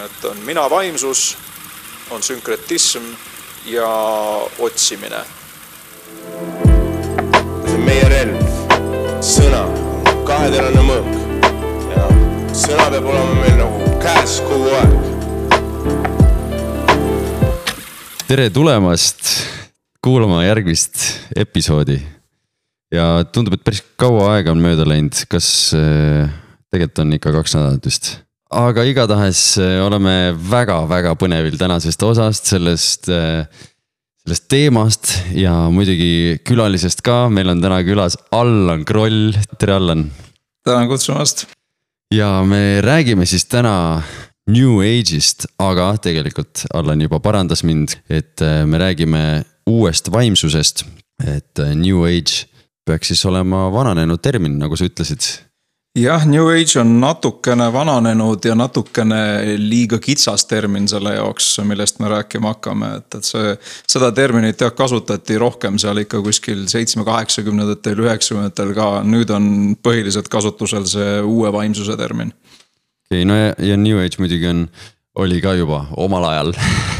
[0.00, 1.36] et on mina vaimsus,
[2.10, 3.04] on sünkretism
[3.64, 3.88] ja
[4.58, 5.24] otsimine.
[7.64, 8.40] see on meie relv,
[9.24, 9.62] sõna,
[10.26, 11.12] kaheterane mõõk
[11.92, 12.06] ja
[12.56, 14.96] sõna peab olema meil nagu käes kogu aeg.
[18.28, 19.28] tere tulemast
[20.02, 21.04] kuulama järgmist
[21.36, 22.00] episoodi.
[22.92, 26.28] ja tundub, et päris kaua aega on mööda läinud, kas äh,
[26.72, 28.14] tegelikult on ikka kaks nädalat vist
[28.52, 33.46] aga igatahes äh, oleme väga-väga põnevil tänasest osast, sellest, äh,
[34.24, 40.06] sellest teemast ja muidugi külalisest ka, meil on täna külas Allan Kroll, tere Allan.
[40.64, 41.46] tänan kutsumast.
[42.14, 44.02] ja me räägime siis täna
[44.50, 50.84] New Age'ist, aga tegelikult Allan juba parandas mind, et äh, me räägime uuest vaimsusest.
[51.24, 52.48] et New Age
[52.84, 55.22] peaks siis olema vananenud termin, nagu sa ütlesid
[55.94, 62.08] jah, New Age on natukene vananenud ja natukene liiga kitsas termin selle jaoks, millest me
[62.12, 63.52] rääkima hakkame, et, et see.
[63.92, 69.52] seda terminit jah, kasutati rohkem seal ikka kuskil seitsme, kaheksakümnendatel, üheksakümnendatel ka, nüüd on
[69.84, 72.32] põhiliselt kasutusel see uue vaimsuse termin.
[72.32, 74.66] okei okay,, no ja, ja New Age muidugi on
[75.14, 76.54] oli ka juba omal ajal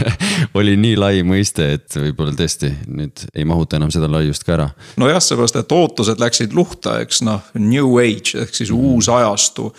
[0.58, 4.68] oli nii lai mõiste, et võib-olla tõesti nüüd ei mahuta enam seda laiust ka ära.
[5.00, 8.78] nojah, seepärast, et ootused läksid luhta, eks noh, new age ehk siis mm.
[8.92, 9.72] uus ajastu.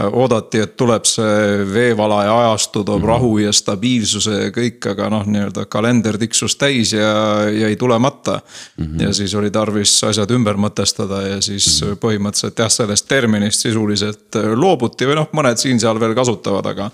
[0.00, 3.08] oodati, et tuleb see veevalaja ajastu, toob mm.
[3.10, 7.10] rahu ja stabiilsuse ja kõik, aga noh, nii-öelda kalender tiksus täis ja
[7.52, 8.84] jäi tulemata mm.
[8.84, 9.02] -hmm.
[9.02, 11.98] ja siis oli tarvis asjad ümber mõtestada ja siis mm -hmm.
[12.06, 16.90] põhimõtteliselt jah, sellest terminist sisuliselt loobuti või noh, mõned siin-seal veel kasutavad, aga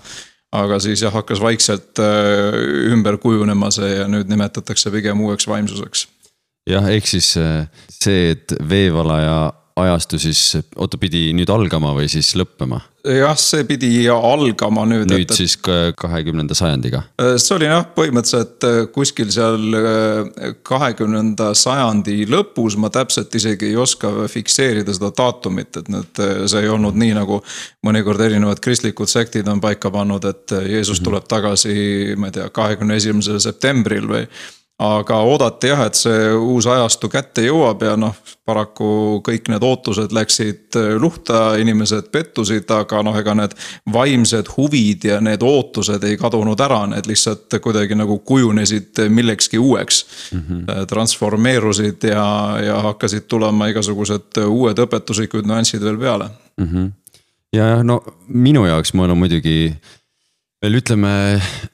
[0.55, 2.57] aga siis jah, hakkas vaikselt äh,
[2.93, 6.07] ümber kujunema see ja nüüd nimetatakse pigem uueks vaimsuseks.
[6.69, 10.41] jah, ehk siis äh, see, et veevalaja ajastu siis,
[10.75, 12.81] oota, pidi nüüd algama või siis lõppema?
[13.07, 15.05] jah, see pidi algama nüüd.
[15.07, 17.03] nüüd et, siis kahekümnenda sajandiga?
[17.21, 23.69] Äh, see oli jah, põhimõtteliselt äh, kuskil seal äh, kahekümnenda sajandi lõpus, ma täpselt isegi
[23.71, 27.39] ei oska fikseerida seda daatumit, et nüüd see ei olnud nii, nagu
[27.87, 31.07] mõnikord erinevad kristlikud sektid on paika pannud, et Jeesus mhm.
[31.07, 31.77] tuleb tagasi,
[32.19, 34.25] ma ei tea, kahekümne esimesel septembril või
[34.79, 38.13] aga oodati jah, et see uus ajastu kätte jõuab ja noh,
[38.45, 38.89] paraku
[39.25, 43.55] kõik need ootused läksid äh, luhta, inimesed pettusid, aga noh, ega need
[43.93, 50.03] vaimsed huvid ja need ootused ei kadunud ära, need lihtsalt kuidagi nagu kujunesid millekski uueks
[50.31, 50.43] mm.
[50.47, 50.85] -hmm.
[50.93, 52.27] transformeerusid ja,
[52.61, 56.67] ja hakkasid tulema igasugused uued õpetuslikud nüansid veel peale mm.
[56.69, 56.91] -hmm.
[57.53, 59.73] ja no minu jaoks ma olen muidugi
[60.67, 61.11] veel ütleme,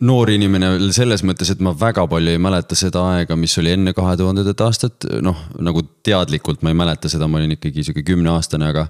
[0.06, 3.74] noor inimene veel selles mõttes, et ma väga palju ei mäleta seda aega, mis oli
[3.74, 8.06] enne kahe tuhandendat aastat, noh nagu teadlikult ma ei mäleta seda, ma olin ikkagi sihuke
[8.06, 8.88] kümneaastane, aga.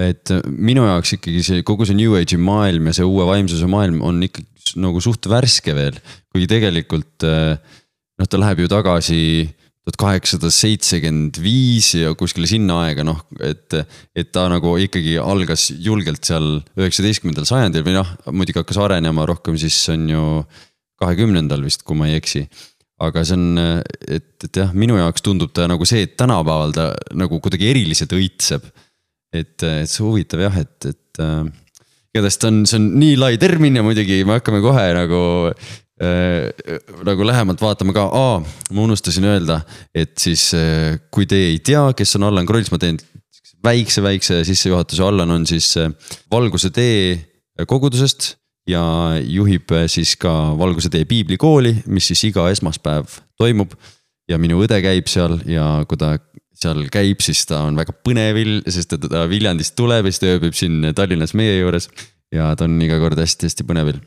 [0.00, 3.98] et minu jaoks ikkagi see kogu see New Age'i maailm ja see uue vaimsuse maailm
[4.06, 5.98] on ikkagi nagu suht värske veel,
[6.30, 9.20] kuigi tegelikult noh, ta läheb ju tagasi
[9.80, 13.72] tuhat kaheksasada seitsekümmend viis ja kuskile sinna aega noh, et.
[14.14, 19.56] et ta nagu ikkagi algas julgelt seal üheksateistkümnendal sajandil või noh, muidugi hakkas arenema rohkem,
[19.58, 20.24] siis on ju
[21.00, 22.44] kahekümnendal vist, kui ma ei eksi.
[23.00, 23.56] aga see on,
[24.12, 28.12] et, et jah, minu jaoks tundub ta nagu see, et tänapäeval ta nagu kuidagi eriliselt
[28.12, 28.68] õitseb.
[29.32, 31.48] et, et see huvitav jah, et, et äh,
[32.12, 35.22] igatahes ta on, see on nii lai termin ja muidugi me hakkame kohe nagu
[36.00, 38.40] nagu lähemalt vaatama ka, aa,
[38.72, 39.60] ma unustasin öelda,
[39.94, 43.00] et siis äh, kui te ei tea, kes on Allan Kroll, siis ma teen
[43.64, 45.90] väikse, väikse sissejuhatuse, Allan on siis äh,
[46.32, 47.18] Valguse tee
[47.68, 48.34] kogudusest
[48.70, 48.82] ja
[49.20, 53.74] juhib siis ka Valguse tee piiblikooli, mis siis iga esmaspäev toimub.
[54.30, 56.14] ja minu õde käib seal ja kui ta
[56.54, 60.54] seal käib, siis ta on väga põnevil, sest ta Viljandist tuleb ja siis ta ööbib
[60.54, 61.90] siin Tallinnas meie juures.
[62.32, 64.00] ja ta on iga kord hästi-hästi põnevil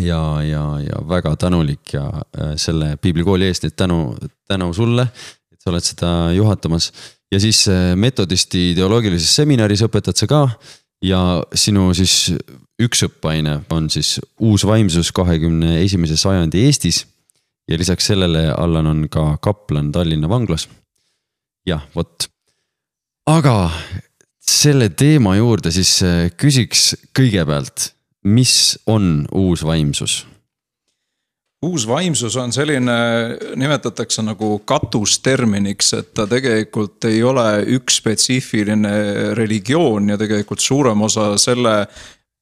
[0.00, 4.16] ja, ja, ja väga tänulik ja äh, selle piiblikooli eest, et tänu,
[4.48, 5.06] tänu sulle,
[5.52, 6.92] et sa oled seda juhatamas.
[7.32, 10.42] ja siis äh, metodisti ideoloogilises seminaris õpetad sa ka
[11.02, 12.32] ja sinu siis
[12.82, 17.06] üks õppeaine on siis uus vaimsus kahekümne esimese sajandi Eestis.
[17.68, 20.68] ja lisaks sellele Allan on ka kaplan Tallinna vanglas.
[21.66, 22.28] jah, vot,
[23.26, 23.70] aga
[24.42, 27.92] selle teema juurde siis äh, küsiks kõigepealt
[28.24, 30.26] mis on uus vaimsus?
[31.62, 32.94] uus vaimsus on selline,
[33.56, 37.46] nimetatakse nagu katusterminiks, et ta tegelikult ei ole
[37.76, 38.94] üks spetsiifiline
[39.38, 41.86] religioon ja tegelikult suurem osa selle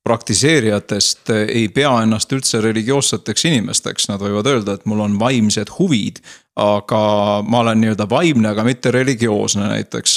[0.04, 6.22] praktiseerijatest ei pea ennast üldse religioosseteks inimesteks, nad võivad öelda, et mul on vaimsed huvid.
[6.60, 6.98] aga
[7.48, 10.16] ma olen nii-öelda vaimne, aga mitte religioosne näiteks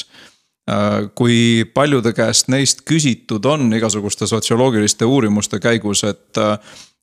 [1.15, 6.56] kui paljude käest neist küsitud on igasuguste sotsioloogiliste uurimuste käigus, et äh,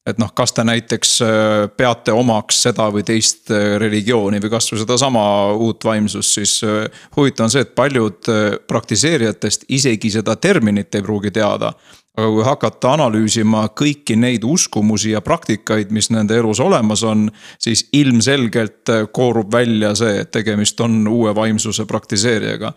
[0.09, 1.31] et noh, kas te näiteks äh,
[1.77, 5.23] peate omaks seda või teist äh, religiooni või kasvõi sedasama
[5.61, 6.87] uut vaimsust, siis äh,
[7.17, 8.31] huvitav on see, et paljud
[8.69, 11.75] praktiseerijatest isegi seda terminit ei pruugi teada.
[12.17, 17.89] aga kui hakata analüüsima kõiki neid uskumusi ja praktikaid, mis nende elus olemas on, siis
[17.93, 22.73] ilmselgelt koorub välja see, et tegemist on uue vaimsuse praktiseerijaga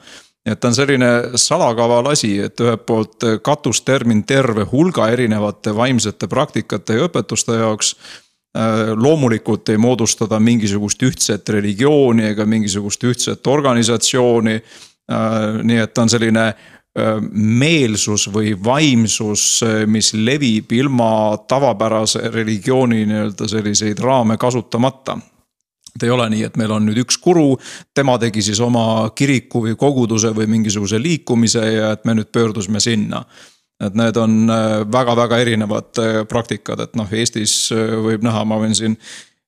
[0.46, 1.10] et ta on selline
[1.40, 7.96] salakaval asi, et ühelt poolt katustermin terve hulga erinevate vaimsete praktikate ja õpetuste jaoks.
[8.54, 14.60] Äh, loomulikult ei moodusta ta mingisugust ühtset religiooni ega mingisugust ühtset organisatsiooni.
[15.12, 21.10] Äh, nii et ta on selline äh, meelsus või vaimsus, mis levib ilma
[21.50, 25.18] tavapärase religiooni nii-öelda selliseid raame kasutamata
[25.96, 27.58] et ei ole nii, et meil on nüüd üks guru,
[27.94, 32.82] tema tegi siis oma kiriku või koguduse või mingisuguse liikumise ja et me nüüd pöördusime
[32.84, 33.26] sinna.
[33.84, 34.48] et need on
[34.92, 38.98] väga-väga äh, erinevad äh, praktikad, et noh, Eestis äh, võib näha, ma võin siin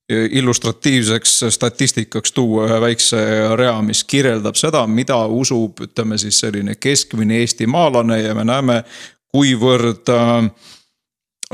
[0.09, 3.17] illustratiivseks statistikaks tuua ühe väikse
[3.57, 8.83] rea, mis kirjeldab seda, mida usub, ütleme siis selline keskmine eestimaalane ja me näeme,
[9.35, 10.49] kuivõrd äh,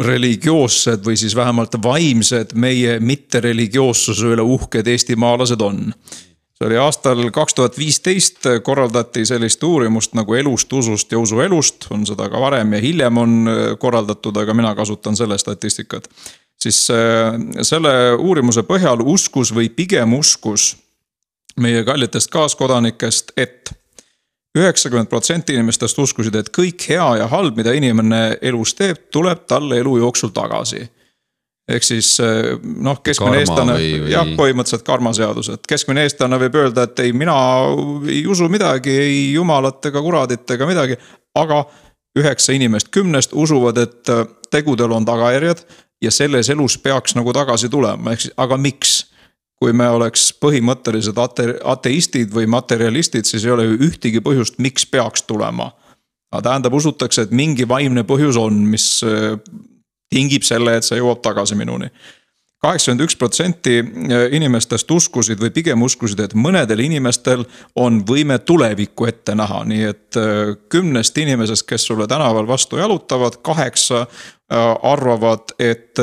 [0.06, 5.94] religioossed või siis vähemalt vaimsed meie mittereligioossuse üle uhked eestimaalased on.
[6.58, 12.06] see oli aastal kaks tuhat viisteist korraldati sellist uurimust nagu elust, usust ja usuelust, on
[12.06, 13.50] seda ka varem ja hiljem on
[13.80, 16.10] korraldatud, aga mina kasutan selle statistikat.
[16.60, 20.76] siis äh, selle uurimuse põhjal uskus või pigem uskus
[21.60, 23.81] meie kallitest kaaskodanikest, et
[24.58, 29.80] üheksakümmend protsenti inimestest uskusid, et kõik hea ja halb, mida inimene elus teeb, tuleb talle
[29.80, 30.88] elu jooksul tagasi.
[31.72, 33.78] ehk siis eh, noh, keskmine eestlane,
[34.12, 37.36] jah, põhimõtteliselt karmaseadus, et keskmine eestlane võib öelda, et ei, mina
[38.10, 40.98] ei usu midagi, ei jumalat ega kuradit ega midagi.
[41.36, 41.64] aga
[42.20, 45.64] üheksa inimest kümnest usuvad, et eh, tegudel on tagajärjed
[46.02, 49.11] ja selles elus peaks nagu tagasi tulema, ehk siis, aga miks
[49.62, 54.88] kui me oleks põhimõttelised ate-, ateistid või materjalistid, siis ei ole ju ühtegi põhjust, miks
[54.90, 55.72] peaks tulema.
[56.32, 59.38] aga tähendab, usutakse, et mingi vaimne põhjus on, mis äh,
[60.10, 61.92] tingib selle, et see jõuab tagasi minuni
[62.62, 69.08] kaheksakümmend üks protsenti äh, inimestest uskusid või pigem uskusid, et mõnedel inimestel on võime tulevikku
[69.10, 75.56] ette näha, nii et äh, kümnest inimesest, kes sulle tänaval vastu jalutavad, kaheksa äh, arvavad,
[75.60, 75.98] et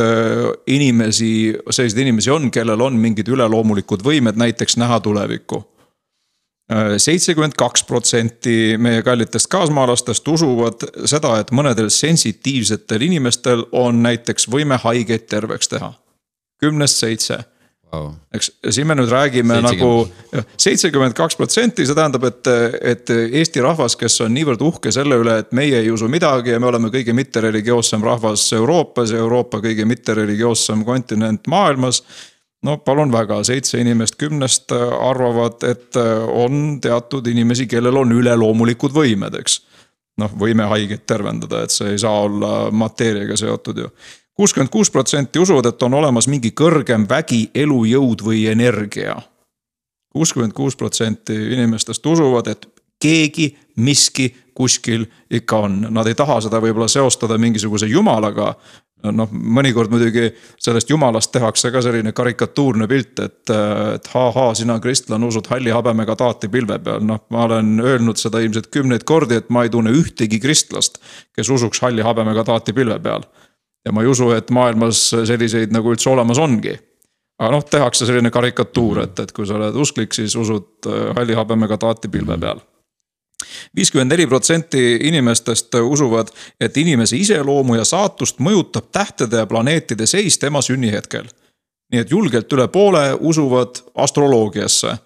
[0.67, 5.63] inimesi, selliseid inimesi on, kellel on mingid üleloomulikud võimed näiteks näha tulevikku.
[7.01, 14.77] Seitsekümmend kaks protsenti meie kallitest kaasmaalastest usuvad seda, et mõnedel sensitiivsetel inimestel on näiteks võime
[14.83, 15.95] haigeid terveks teha
[16.61, 17.39] kümnest seitse
[17.93, 18.13] wow..
[18.35, 19.69] eks, siin me nüüd räägime 70.
[19.73, 22.51] nagu seitsekümmend kaks protsenti, see tähendab, et,
[22.95, 23.13] et
[23.43, 26.71] Eesti rahvas, kes on niivõrd uhke selle üle, et meie ei usu midagi ja me
[26.71, 32.03] oleme kõige mittereligioossem rahvas Euroopas ja Euroopa kõige mittereligioossem kontinent maailmas
[32.63, 35.97] no palun väga, seitse inimest kümnest arvavad, et
[36.29, 39.61] on teatud inimesi, kellel on üleloomulikud võimed, eks.
[40.19, 43.93] noh, võime haigeid tervendada, et see ei saa olla mateeriaga seotud ju
[44.39, 49.17] kuuskümmend kuus protsenti usuvad, et on olemas mingi kõrgem vägi, elujõud või energia.
[50.15, 52.69] kuuskümmend kuus protsenti inimestest usuvad, et
[53.03, 58.55] keegi, miski kuskil ikka on, nad ei taha seda võib-olla seostada mingisuguse jumalaga.
[59.03, 63.51] noh, mõnikord muidugi sellest jumalast tehakse ka selline karikatuurne pilt, et,
[63.95, 68.39] et ha-ha, sina kristlane usud halli habemega taati pilve peal, noh, ma olen öelnud seda
[68.39, 70.99] ilmselt kümneid kordi, et ma ei tunne ühtegi kristlast,
[71.35, 73.27] kes usuks halli habemega taati pilve peal
[73.85, 76.77] ja ma ei usu, et maailmas selliseid nagu üldse olemas ongi.
[77.39, 81.39] aga noh, tehakse selline karikatuur, et, et kui sa oled usklik, siis usud äh, halli
[81.39, 82.65] habemega taati pilve peal
[83.77, 86.31] viiskümmend neli protsenti inimestest usuvad,
[86.61, 91.29] et inimese iseloomu ja saatust mõjutab tähtede ja planeetide seis tema sünnihetkel.
[91.93, 94.99] nii et julgelt üle poole usuvad astroloogiasse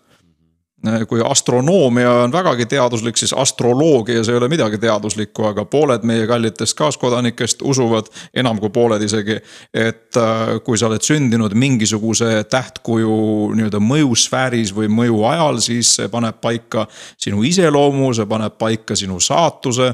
[1.09, 6.77] kui astronoomia on vägagi teaduslik, siis astroloogias ei ole midagi teaduslikku, aga pooled meie kallitest
[6.79, 9.39] kaaskodanikest usuvad, enam kui pooled isegi.
[9.75, 16.41] et äh, kui sa oled sündinud mingisuguse tähtkuju nii-öelda mõjusfääris või mõjuajal, siis see paneb
[16.41, 16.87] paika
[17.17, 19.93] sinu iseloomu, see paneb paika sinu saatuse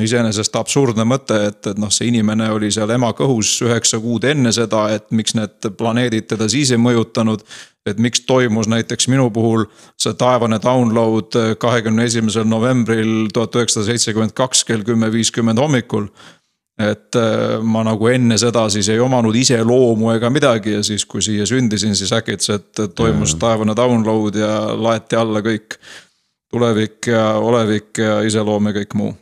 [0.00, 4.52] iseenesest absurdne mõte, et, et noh, see inimene oli seal ema kõhus üheksa kuud enne
[4.54, 7.44] seda, et miks need planeedid teda siis ei mõjutanud.
[7.86, 9.64] et miks toimus näiteks minu puhul
[9.98, 16.06] see taevane download kahekümne esimesel novembril tuhat üheksasada seitsekümmend kaks kell kümme viiskümmend hommikul.
[16.78, 21.22] et äh, ma nagu enne seda siis ei omanud iseloomu ega midagi ja siis, kui
[21.22, 25.76] siia sündisin, siis äkitselt toimus taevane download ja laeti alla kõik
[26.50, 29.14] tulevik ja olevik ja iseloom ja kõik muu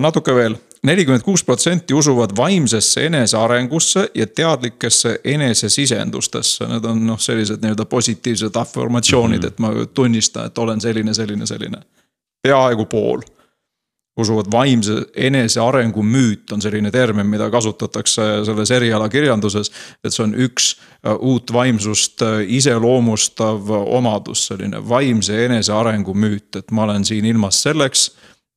[0.00, 7.62] natuke veel, nelikümmend kuus protsenti usuvad vaimsesse enesearengusse ja teadlikesse enesesisendustesse, need on noh, sellised
[7.62, 9.52] nii-öelda positiivsed afirmatsioonid mm, -hmm.
[9.52, 11.80] et ma tunnistan, et olen selline, selline, selline.
[12.42, 13.24] peaaegu pool
[14.16, 19.72] usuvad vaimse enesearengu müüt on selline termin, mida kasutatakse selles erialakirjanduses.
[20.04, 26.70] et see on üks äh, uut vaimsust äh, iseloomustav omadus, selline vaimse enesearengu müüt, et
[26.70, 28.10] ma olen siin ilmas selleks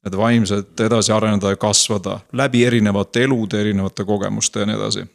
[0.08, 5.06] et vaimselt edasi areneda ja kasvada läbi erinevate elude, erinevate kogemuste ja nii edasi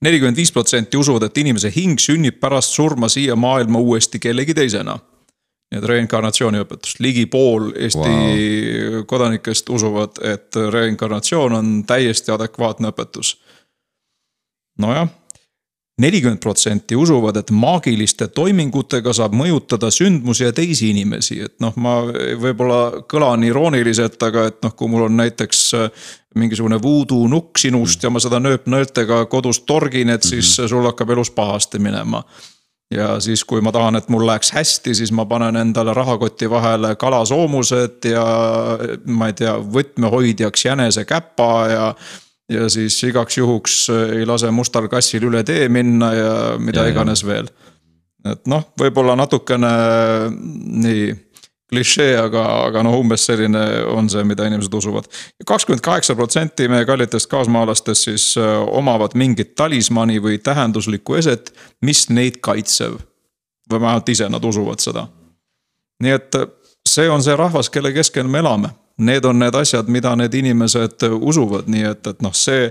[0.00, 4.98] nelikümmend viis protsenti usuvad, et inimese hing sünnib pärast surma siia maailma uuesti kellegi teisena.
[5.70, 9.04] nii et reinkarnatsiooniõpetust, ligi pool Eesti wow.
[9.06, 13.36] kodanikest usuvad, et reinkarnatsioon on täiesti adekvaatne õpetus.
[14.78, 15.08] nojah
[16.00, 21.98] nelikümmend protsenti usuvad, et maagiliste toimingutega saab mõjutada sündmusi ja teisi inimesi, et noh, ma
[22.40, 26.06] võib-olla kõlan irooniliselt, aga et noh, kui mul on näiteks äh,
[26.40, 30.72] mingisugune voodoo nukk sinust ja ma seda nööpnõeltega kodus torgin, et siis mhm.
[30.72, 32.24] sul hakkab elus pahasti minema
[32.94, 36.94] ja siis, kui ma tahan, et mul läheks hästi, siis ma panen endale rahakoti vahele
[36.98, 38.24] kalasoomused ja
[39.06, 41.86] ma ei tea, võtmehoidjaks jänesekäpa ja
[42.50, 46.94] ja siis igaks juhuks äh, ei lase mustal kassil üle tee minna ja mida ja,
[46.94, 47.28] iganes ja.
[47.30, 47.50] veel.
[48.30, 49.74] et noh, võib-olla natukene
[50.30, 51.10] nii
[51.70, 55.06] klišee, aga, aga noh, umbes selline on see, mida inimesed usuvad.
[55.46, 61.54] kakskümmend kaheksa protsenti meie kallitest kaasmaalastest siis äh, omavad mingit talismani või tähenduslikku eset,
[61.86, 62.98] mis neid kaitsev.
[63.70, 65.06] või vähemalt ise nad usuvad seda.
[66.02, 66.48] nii et äh,
[66.88, 71.06] see on see rahvas, kelle keskel me elame need on need asjad, mida need inimesed
[71.20, 72.68] usuvad, nii et, et noh, see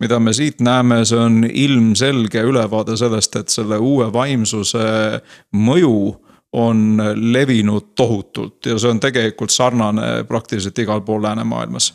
[0.00, 4.84] mida me siit näeme, see on ilmselge ülevaade sellest, et selle uue vaimsuse
[5.56, 5.94] mõju
[6.56, 11.92] on levinud tohutult ja see on tegelikult sarnane praktiliselt igal pool läänemaailmas.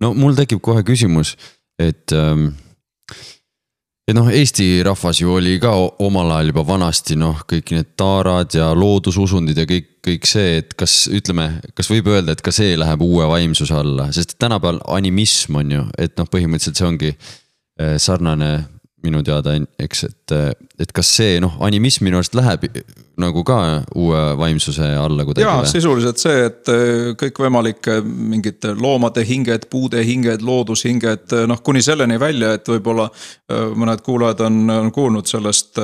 [0.00, 1.36] no mul tekib kohe küsimus,
[1.78, 2.50] et ähm
[4.06, 5.72] et noh, Eesti rahvas ju oli ka
[6.06, 10.76] omal ajal juba vanasti noh, kõik need taarad ja loodususundid ja kõik, kõik see, et
[10.78, 15.58] kas ütleme, kas võib öelda, et ka see läheb uue vaimsuse alla, sest tänapäeval animism
[15.62, 18.52] on ju, et noh, põhimõtteliselt see ongi eh, sarnane
[19.06, 20.36] minu teada, eks, et,
[20.82, 22.68] et kas see noh, animism minu arust läheb
[23.20, 23.58] nagu ka
[23.96, 25.44] uue vaimsuse alla kuidagi?
[25.46, 31.80] jaa, sisuliselt see, et äh, kõikvõimalike mingite loomade hinged, puude hinged, loodushinged, äh, noh kuni
[31.84, 35.80] selleni välja, et võib-olla äh, mõned kuulajad on, on kuulnud sellest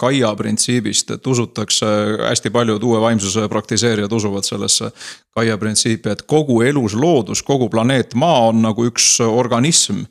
[0.00, 1.86] Gaia printsiibist, et usutakse,
[2.24, 4.90] hästi paljud uue vaimsuse praktiseerijad usuvad sellesse
[5.36, 10.06] Gaia printsiipi, et kogu elus loodus, kogu planeet Maa on nagu üks organism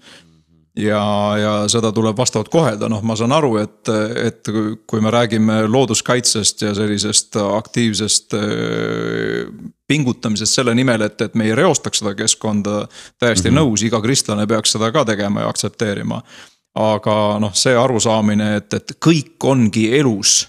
[0.80, 1.02] ja,
[1.40, 3.92] ja seda tuleb vastavalt kohelda, noh, ma saan aru, et,
[4.24, 4.52] et
[4.90, 9.50] kui me räägime looduskaitsest ja sellisest aktiivsest äh,
[9.90, 12.86] pingutamisest selle nimel, et, et me ei reostaks seda keskkonda.
[13.20, 13.60] täiesti mm -hmm.
[13.60, 16.22] nõus, iga kristlane peaks seda ka tegema ja aktsepteerima.
[16.76, 20.48] aga noh, see arusaamine, et, et kõik ongi elus,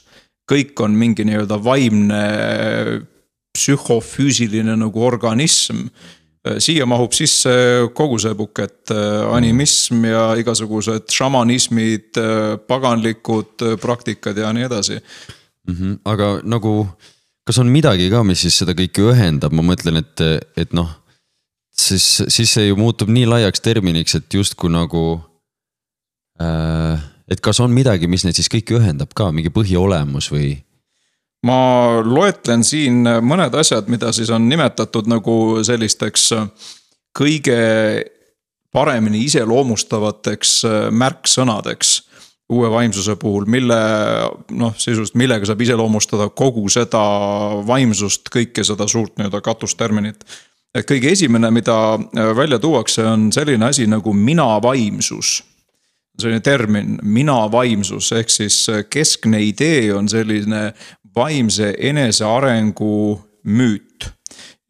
[0.52, 2.24] kõik on mingi nii-öelda vaimne
[3.56, 7.52] psühhofüüsiline nagu organism Äh, siia mahub sisse
[7.96, 15.74] kogu see bukett, äh, animism ja igasugused šamanismid, äh, paganlikud praktikad ja nii edasi mm.
[15.74, 15.98] -hmm.
[16.04, 16.88] aga nagu,
[17.44, 20.24] kas on midagi ka, mis siis seda kõike ühendab, ma mõtlen, et,
[20.56, 20.88] et noh.
[21.76, 25.20] siis, siis see ju muutub nii laiaks terminiks, et justkui nagu
[26.40, 27.00] äh,.
[27.28, 30.64] et kas on midagi, mis neid siis kõiki ühendab ka, mingi põhiolemus või?
[31.46, 31.60] Ma
[32.04, 36.48] loetlen siin mõned asjad, mida siis on nimetatud nagu sellisteks äh,
[37.16, 37.60] kõige
[38.72, 41.96] paremini iseloomustavateks äh, märksõnadeks
[42.50, 43.78] uue vaimsuse puhul, mille
[44.58, 47.02] noh, sisuliselt millega saab iseloomustada kogu seda
[47.66, 50.24] vaimsust, kõike seda suurt nii-öelda katusterminit.
[50.74, 55.40] et kõige esimene, mida äh, välja tuuakse, on selline asi nagu minavaimsus
[56.20, 60.70] selline termin, minavaimsus, ehk siis keskne idee on selline
[61.16, 64.10] vaimse enesearengu müüt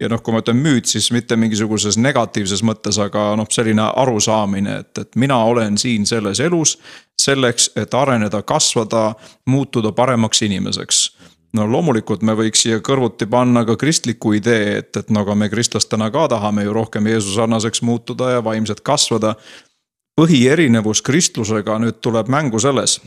[0.01, 4.79] ja noh, kui ma ütlen müüt, siis mitte mingisuguses negatiivses mõttes, aga noh, selline arusaamine,
[4.85, 6.79] et, et mina olen siin selles elus.
[7.21, 9.15] selleks, et areneda, kasvada,
[9.47, 11.01] muutuda paremaks inimeseks.
[11.53, 15.49] no loomulikult me võiks siia kõrvuti panna ka kristliku idee, et, et no aga me
[15.49, 19.35] kristlastena ka tahame ju rohkem Jeesuse sarnaseks muutuda ja vaimselt kasvada.
[20.21, 23.01] Põhierinevus kristlusega nüüd tuleb mängu selles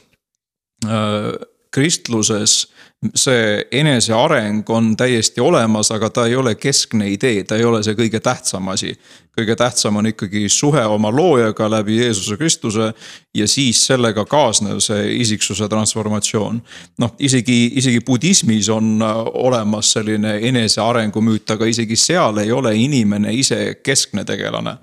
[1.74, 2.68] kristluses
[3.16, 7.98] see eneseareng on täiesti olemas, aga ta ei ole keskne idee, ta ei ole see
[8.00, 8.94] kõige tähtsam asi.
[9.34, 12.94] kõige tähtsam on ikkagi suhe oma loojaga läbi Jeesuse Kristuse
[13.34, 16.62] ja siis sellega kaasnev see isiksuse transformatsioon.
[16.98, 22.76] noh, isegi, isegi budismis on äh, olemas selline enesearengu müüt, aga isegi seal ei ole
[22.76, 24.78] inimene ise keskne tegelane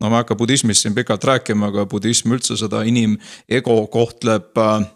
[0.00, 4.86] no ma ei hakka budismist siin pikalt rääkima, aga budism üldse seda inimego kohtleb äh,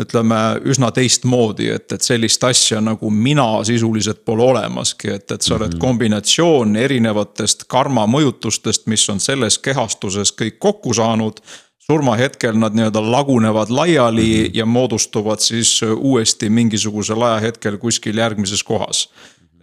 [0.00, 5.54] ütleme üsna teistmoodi, et, et sellist asja nagu mina sisuliselt pole olemaski, et, et sa
[5.54, 5.82] oled -hmm.
[5.82, 11.40] kombinatsioon erinevatest karma mõjutustest, mis on selles kehastuses kõik kokku saanud.
[11.84, 14.50] surmahetkel nad nii-öelda lagunevad laiali -hmm.
[14.54, 19.08] ja moodustuvad siis uuesti mingisugusel ajahetkel kuskil järgmises kohas.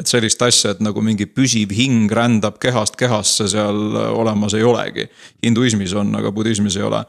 [0.02, 5.08] Et sellist asja, et nagu mingi püsiv hing rändab kehast kehasse, seal olemas ei olegi.
[5.46, 7.06] hinduismis on, aga budismis ei ole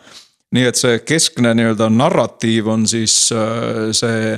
[0.52, 4.37] nii et see keskne nii-öelda narratiiv on siis äh, see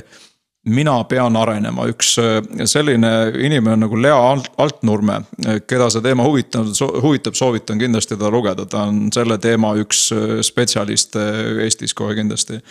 [0.65, 4.17] mina pean arenema, üks äh, selline inimene nagu Lea
[4.63, 5.19] Altnurme,
[5.67, 10.39] keda see teema huvitanud, huvitab, soovitan kindlasti teda lugeda, ta on selle teema üks äh,
[10.45, 11.25] spetsialiste
[11.65, 12.61] Eestis kohe kindlasti.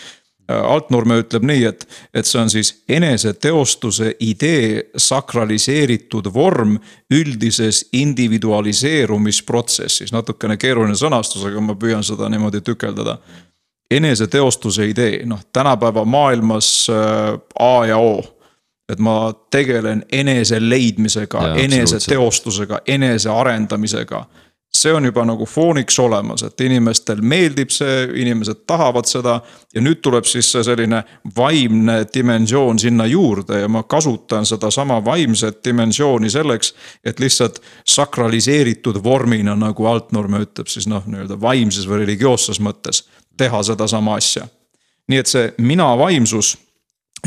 [0.51, 6.79] Äh, Altnurme ütleb nii, et, et see on siis eneseteostuse idee sakraliseeritud vorm
[7.13, 13.19] üldises individualiseerumisprotsessis, natukene keeruline sõnastus, aga ma püüan seda niimoodi tükeldada.
[13.91, 16.95] eneseteostuse idee, noh tänapäeva maailmas äh,
[17.59, 18.23] A ja O.
[18.93, 24.27] Et ma tegelen enese leidmisega, eneseteostusega, enesearendamisega
[24.79, 29.41] see on juba nagu fooniks olemas, et inimestel meeldib see, inimesed tahavad seda.
[29.75, 31.03] ja nüüd tuleb siis see selline
[31.37, 36.75] vaimne dimensioon sinna juurde ja ma kasutan sedasama vaimset dimensiooni selleks.
[37.05, 43.05] et lihtsalt sakraliseeritud vormina, nagu Altnorme ütleb siis noh, nii-öelda vaimses või religioosses mõttes
[43.37, 44.49] teha sedasama asja.
[45.09, 46.57] nii et see mina vaimsus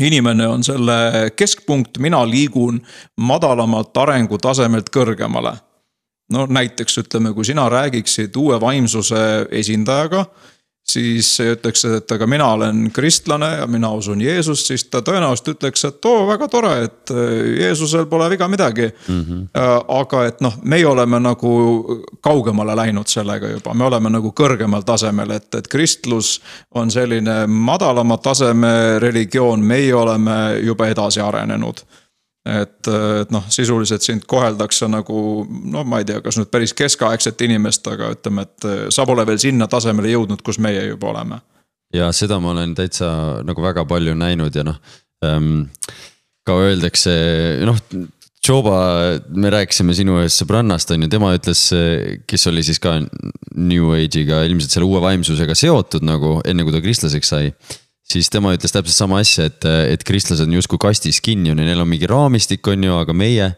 [0.00, 2.82] inimene on selle keskpunkt, mina liigun
[3.16, 5.56] madalamalt arengutasemelt kõrgemale
[6.34, 10.26] no näiteks ütleme, kui sina räägiksid uue vaimsuse esindajaga
[10.88, 15.84] siis ütleks, et aga mina olen kristlane ja mina usun Jeesust, siis ta tõenäoliselt ütleks,
[15.88, 19.20] et oo, väga tore, et äh, Jeesusel pole viga midagi mm.
[19.24, 19.42] -hmm.
[20.00, 21.52] aga et noh, meie oleme nagu
[22.24, 26.40] kaugemale läinud sellega juba, me oleme nagu kõrgemal tasemel, et, et kristlus
[26.74, 31.84] on selline madalama taseme religioon, meie oleme juba edasi arenenud
[32.48, 32.90] et,
[33.22, 37.86] et noh, sisuliselt sind koheldakse nagu no ma ei tea, kas nüüd päris keskaegset inimest,
[37.90, 41.40] aga ütleme, et sa pole veel sinna tasemele jõudnud, kus meie juba oleme.
[41.94, 43.10] ja seda ma olen täitsa
[43.46, 44.78] nagu väga palju näinud ja noh
[45.24, 45.66] ähm,,
[46.48, 47.18] ka öeldakse,
[47.68, 47.82] noh.
[48.48, 48.78] Joba,
[49.36, 51.66] me rääkisime sinu ühest sõbrannast, on ju, tema ütles,
[52.24, 56.80] kes oli siis ka New Age'iga ilmselt selle uue vaimsusega seotud nagu enne, kui ta
[56.80, 57.50] kristlaseks sai
[58.12, 61.68] siis tema ütles täpselt sama asja, et, et kristlased on justkui kastis kinni, on ju,
[61.68, 63.50] neil on mingi raamistik, on ju, aga meie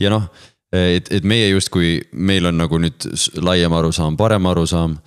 [0.00, 0.28] ja noh.
[0.72, 3.08] et, et meie justkui, meil on nagu nüüd
[3.44, 4.98] laiem arusaam, parem arusaam.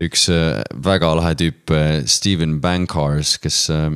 [0.00, 3.90] üks äh, väga lahe tüüp, äh, Steven Bankars, kes äh,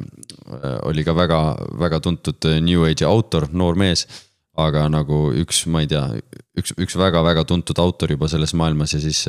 [0.84, 1.38] oli ka väga,
[1.80, 4.06] väga tuntud New Age'i autor, noor mees.
[4.54, 6.04] aga nagu üks, ma ei tea,
[6.60, 9.24] üks, üks väga-väga tuntud autor juba selles maailmas ja siis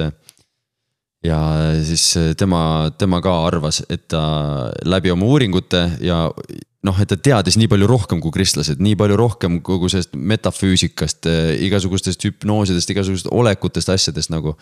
[1.26, 1.40] ja
[1.86, 4.24] siis äh, tema, tema ka arvas, et ta
[4.86, 6.26] läbi oma uuringute ja
[6.86, 11.30] noh, et ta teadis nii palju rohkem kui kristlased, nii palju rohkem kogu sellest metafüüsikast,
[11.32, 14.56] äh, igasugustest hüpnoosidest, igasugustest olekutest, asjadest nagu.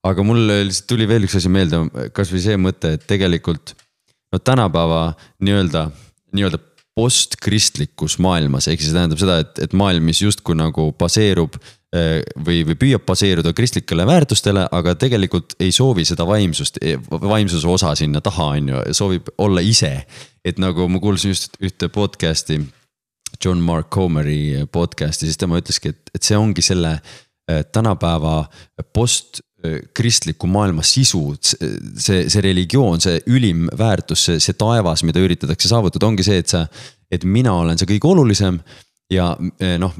[0.00, 1.82] aga mul lihtsalt tuli veel üks asi meelde,
[2.16, 3.74] kasvõi see mõte, et tegelikult
[4.32, 5.10] no tänapäeva
[5.44, 5.90] nii-öelda,
[6.32, 6.60] nii-öelda
[6.96, 11.58] postkristlikus maailmas, ehk siis tähendab seda, et, et maailm, mis justkui nagu baseerub
[11.90, 16.78] või, või püüab baseeruda kristlikele väärtustele, aga tegelikult ei soovi seda vaimsust,
[17.10, 20.04] vaimsuse osa sinna taha, on ju, soovib olla ise.
[20.44, 22.60] et nagu ma kuulsin just ühte podcast'i,
[23.44, 28.44] John Mark Comeri podcast'i, siis tema ütleski, et, et see ongi selle äh, tänapäeva
[28.94, 29.42] post
[29.94, 36.08] kristliku maailma sisu, see, see religioon, see ülim väärtus, see, see taevas, mida üritatakse saavutada,
[36.08, 36.64] ongi see, et sa,
[37.12, 38.60] et mina olen see kõige olulisem
[39.12, 39.96] ja äh, noh,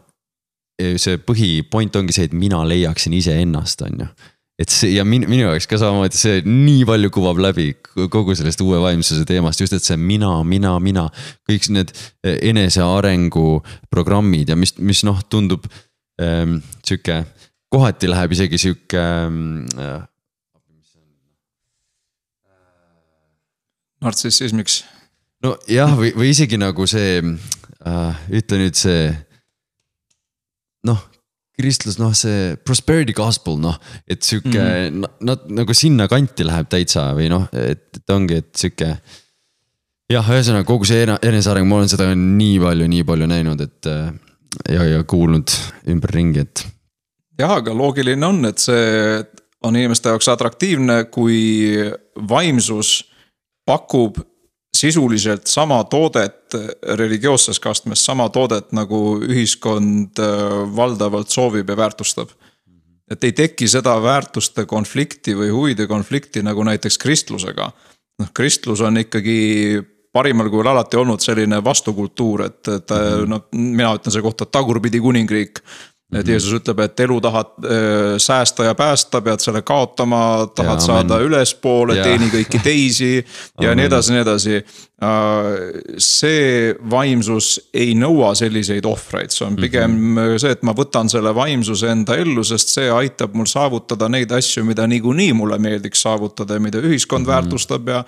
[1.01, 4.11] see põhipoint ongi see, et mina leiaksin iseennast, on ju
[4.61, 7.71] et see ja minu, minu jaoks ka samamoodi see nii palju kuvab läbi
[8.13, 11.07] kogu sellest uue vaimsuse teemast, just et see mina, mina, mina.
[11.49, 13.63] kõik need enesearengu
[13.93, 15.65] programmid ja mis, mis noh, tundub
[16.21, 17.23] ähm, sihuke,
[17.73, 20.05] kohati läheb isegi sihuke ähm, äh,.
[24.05, 24.83] nartsissismiks.
[25.45, 29.09] nojah, või, või isegi nagu see äh,, ütle nüüd see
[30.89, 31.01] noh,
[31.61, 33.77] kristlus, noh, see prosperity gospel, noh,
[34.09, 35.19] et sihuke mm, -hmm.
[35.29, 38.95] nad nagu sinnakanti läheb täitsa või noh, et, et ongi, et sihuke.
[40.11, 43.91] jah, ühesõnaga kogu see eneseareng, ma olen seda nii palju, nii palju näinud, et
[44.69, 45.53] ja, ja kuulnud
[45.89, 46.65] ümberringi, et.
[47.39, 49.23] jah, aga loogiline on, et see
[49.63, 51.77] on inimeste jaoks atraktiivne, kui
[52.29, 53.05] vaimsus
[53.69, 54.19] pakub
[54.81, 56.55] sisuliselt sama toodet
[56.97, 62.31] religioosses kastmes, sama toodet nagu ühiskond äh, valdavalt soovib ja väärtustab.
[63.11, 67.71] et ei teki seda väärtuste konflikti või huvide konflikti nagu näiteks kristlusega.
[68.19, 69.81] noh, kristlus on ikkagi
[70.13, 73.29] parimal kujul alati olnud selline vastukultuur, et, et mm -hmm.
[73.29, 75.61] noh, mina ütlen selle kohta tagurpidi kuningriik
[76.11, 76.31] et mhm.
[76.33, 81.17] Jeesus ütleb, et elu tahad äh, säästa ja päästa, pead selle kaotama, tahad ja, saada
[81.21, 81.27] amen.
[81.31, 83.13] ülespoole, teeni kõiki teisi
[83.63, 84.57] ja nii edasi, nii edasi.
[85.01, 85.47] Äh,
[86.03, 90.43] see vaimsus ei nõua selliseid ohvreid, see on pigem mm -hmm.
[90.43, 94.65] see, et ma võtan selle vaimsuse enda ellu, sest see aitab mul saavutada neid asju,
[94.65, 97.33] mida niikuinii mulle meeldiks saavutada ja mida ühiskond mm -hmm.
[97.33, 98.05] väärtustab ja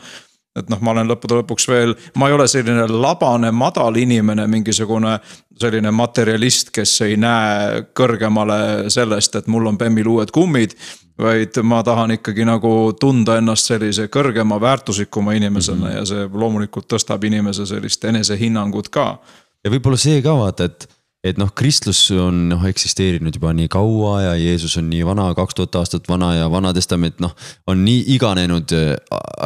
[0.56, 5.16] et noh, ma olen lõppude lõpuks veel, ma ei ole selline labane, madal inimene, mingisugune
[5.60, 10.76] selline materjalist, kes ei näe kõrgemale sellest, et mul on bemmil uued kummid.
[11.22, 15.96] vaid ma tahan ikkagi nagu tunda ennast sellise kõrgema väärtuslikuma inimesena mm -hmm.
[15.96, 19.18] ja see loomulikult tõstab inimese sellist enesehinnangut ka.
[19.64, 20.88] ja võib-olla see ka vaata, et
[21.22, 25.54] et noh, kristlus on noh eksisteerinud juba nii kaua ja Jeesus on nii vana, kaks
[25.58, 27.34] tuhat aastat vana ja Vana Testament noh.
[27.70, 28.96] on nii iganenud äh,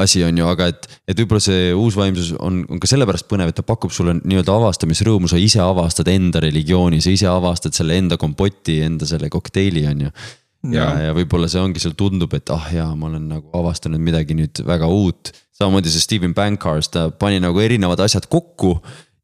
[0.00, 3.52] asi, on ju, aga et, et võib-olla see uus vaimsus on, on ka sellepärast põnev,
[3.52, 8.00] et ta pakub sulle nii-öelda avastamisrõõmu, sa ise avastad enda religiooni, sa ise avastad selle
[8.00, 10.14] enda kompoti, enda selle kokteili, on ju
[10.72, 14.02] ja, ja, ja võib-olla see ongi, sulle tundub, et ah jaa, ma olen nagu avastanud
[14.02, 15.32] midagi nüüd väga uut.
[15.56, 18.76] samamoodi see Steven Bankars, ta pani nagu erinevad asjad kokku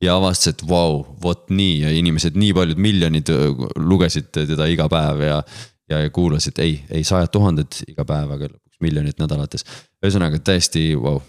[0.02, 3.30] ja avastas, et vau wow,, vot nii ja inimesed, nii paljud miljonid
[3.76, 5.38] lugesid teda iga päev ja.
[5.90, 9.66] ja kuulasid, ei, ei sajad tuhanded iga päev, aga lõpuks miljonid nädalates.
[10.02, 11.22] ühesõnaga täiesti vau wow.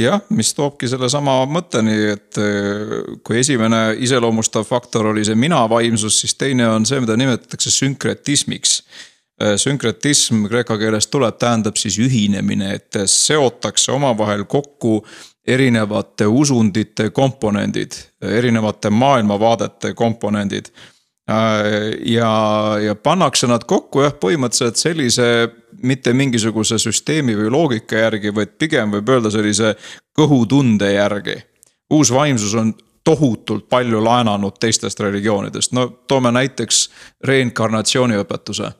[0.00, 2.40] jah, mis toobki sellesama mõtteni, et
[3.24, 8.80] kui esimene iseloomustav faktor oli see mina vaimsus, siis teine on see, mida nimetatakse sünkretismiks
[9.60, 15.02] sünkretism kreeka keelest tuleb, tähendab siis ühinemine, et seotakse omavahel kokku
[15.46, 20.66] erinevate usundite komponendid, erinevate maailmavaadete komponendid.
[22.04, 22.30] ja,
[22.84, 25.24] ja pannakse nad kokku jah, põhimõtteliselt sellise
[25.82, 29.74] mitte mingisuguse süsteemi või loogika järgi, vaid pigem võib öelda sellise
[30.18, 31.36] kõhutunde järgi.
[31.90, 36.90] uus vaimsus on tohutult palju laenanud teistest religioonidest, no toome näiteks
[37.24, 38.70] reinkarnatsiooniõpetuse.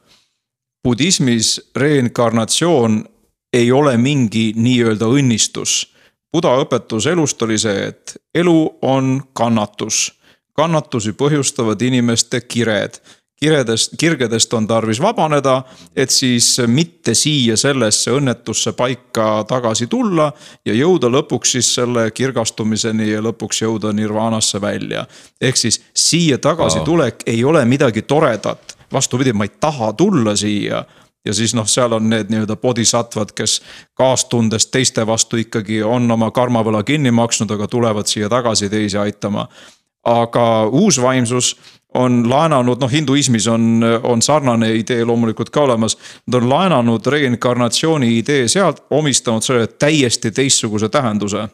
[0.85, 3.05] budismis reinkarnatsioon
[3.52, 5.95] ei ole mingi nii-öelda õnnistus
[6.32, 10.12] Buda õpetus elust oli see, et elu on kannatus.
[10.56, 12.96] kannatusi põhjustavad inimeste kired
[13.40, 15.62] kiredest, kirgedest on tarvis vabaneda,
[15.96, 20.30] et siis mitte siia sellesse õnnetusse paika tagasi tulla
[20.64, 25.06] ja jõuda lõpuks siis selle kirgastumiseni ja lõpuks jõuda nirvaanasse välja.
[25.40, 27.34] ehk siis siia tagasitulek wow.
[27.34, 30.84] ei ole midagi toredat, vastupidi, ma ei taha tulla siia
[31.26, 33.60] ja siis noh, seal on need nii-öelda bodhisattvad, kes
[33.94, 39.48] kaastundest teiste vastu ikkagi on oma karmavõla kinni maksnud, aga tulevad siia tagasi teisi aitama.
[40.06, 41.56] aga uus vaimsus
[41.94, 45.96] on laenanud, noh hinduismis on, on sarnane idee loomulikult ka olemas.
[46.26, 51.48] Nad on laenanud reinkarnatsiooni idee sealt, omistanud sellele täiesti teistsuguse tähenduse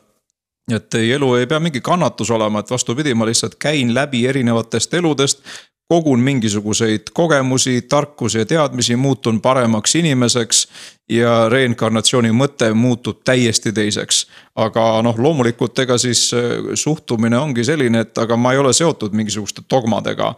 [0.70, 4.94] et ei, elu ei pea mingi kannatus olema, et vastupidi, ma lihtsalt käin läbi erinevatest
[4.94, 5.42] eludest
[5.88, 10.68] kogun mingisuguseid kogemusi, tarkusi ja teadmisi, muutun paremaks inimeseks.
[11.08, 14.26] ja reinkarnatsiooni mõte muutub täiesti teiseks.
[14.56, 16.40] aga noh, loomulikult ega siis äh,
[16.74, 20.34] suhtumine ongi selline, et aga ma ei ole seotud mingisuguste dogmadega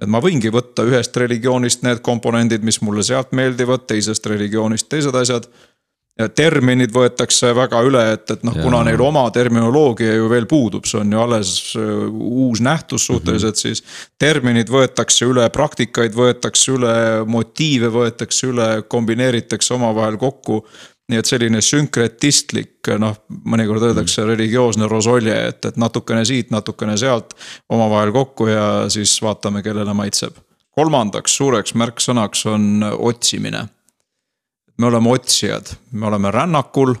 [0.00, 5.14] et ma võingi võtta ühest religioonist need komponendid, mis mulle sealt meeldivad, teisest religioonist teised
[5.14, 5.48] asjad
[6.34, 10.98] terminid võetakse väga üle, et, et noh, kuna neil oma terminoloogia ju veel puudub, see
[10.98, 13.78] on ju alles äh, uus nähtus suhteliselt mm, -hmm.
[13.78, 14.16] siis.
[14.18, 16.94] terminid võetakse üle, praktikaid võetakse üle,
[17.26, 20.64] motiive võetakse üle, kombineeritakse omavahel kokku.
[21.08, 24.30] nii et selline sünkretistlik, noh, mõnikord öeldakse mm -hmm.
[24.30, 27.34] religioosne rosolje, et, et natukene siit, natukene sealt
[27.68, 30.34] omavahel kokku ja siis vaatame, kellele maitseb.
[30.70, 33.68] kolmandaks suureks märksõnaks on otsimine
[34.78, 36.94] me oleme otsijad, me oleme rännakul,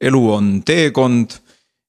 [0.00, 1.38] elu on teekond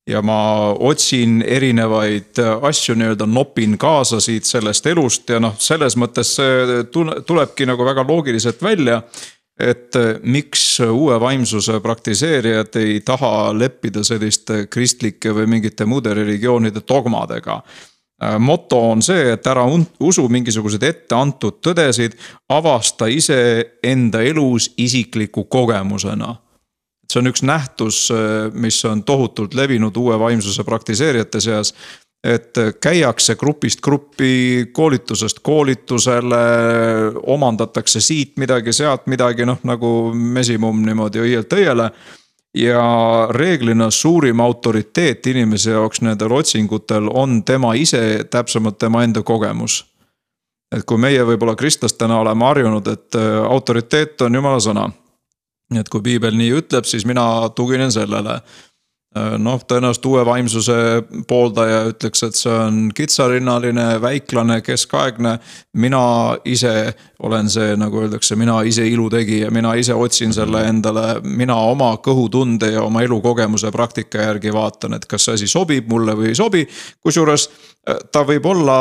[0.09, 6.33] ja ma otsin erinevaid asju, nii-öelda nopin kaasa siit sellest elust ja noh, selles mõttes
[6.39, 6.83] see
[7.27, 9.01] tulebki nagu väga loogiliselt välja.
[9.59, 9.91] et
[10.23, 17.98] miks uue vaimsuse praktiseerijad ei taha leppida selliste kristlike või mingite muude religioonide dogmadega Äh,
[18.39, 19.63] moto on see, et ära
[19.99, 22.17] usu mingisuguseid etteantud tõdesid,
[22.51, 26.35] avasta iseenda elus isikliku kogemusena.
[27.09, 31.73] see on üks nähtus, äh, mis on tohutult levinud uue vaimsuse praktiseerijate seas.
[32.23, 36.35] et käiakse grupist gruppi, koolitusest koolitusele,
[37.23, 41.91] omandatakse siit midagi, sealt midagi, noh nagu mesimumm niimoodi õielt õiele
[42.55, 49.85] ja reeglina suurim autoriteet inimese jaoks nendel otsingutel on tema ise, täpsemalt tema enda kogemus.
[50.75, 54.89] et kui meie võib-olla kristlastena oleme harjunud, et äh, autoriteet on jumala sõna.
[55.75, 58.41] et kui piibel nii ütleb, siis mina tuginen sellele
[59.15, 60.75] noh, tõenäoliselt uue vaimsuse
[61.27, 65.39] pooldaja ütleks, et see on kitsarinnaline, väiklane, keskaegne.
[65.73, 71.55] mina ise olen see, nagu öeldakse, mina ise ilutegija, mina ise otsin selle endale, mina
[71.55, 76.29] oma kõhutunde ja oma elukogemuse praktika järgi vaatan, et kas see asi sobib mulle või
[76.29, 76.67] ei sobi.
[77.01, 78.79] kusjuures äh, ta võib olla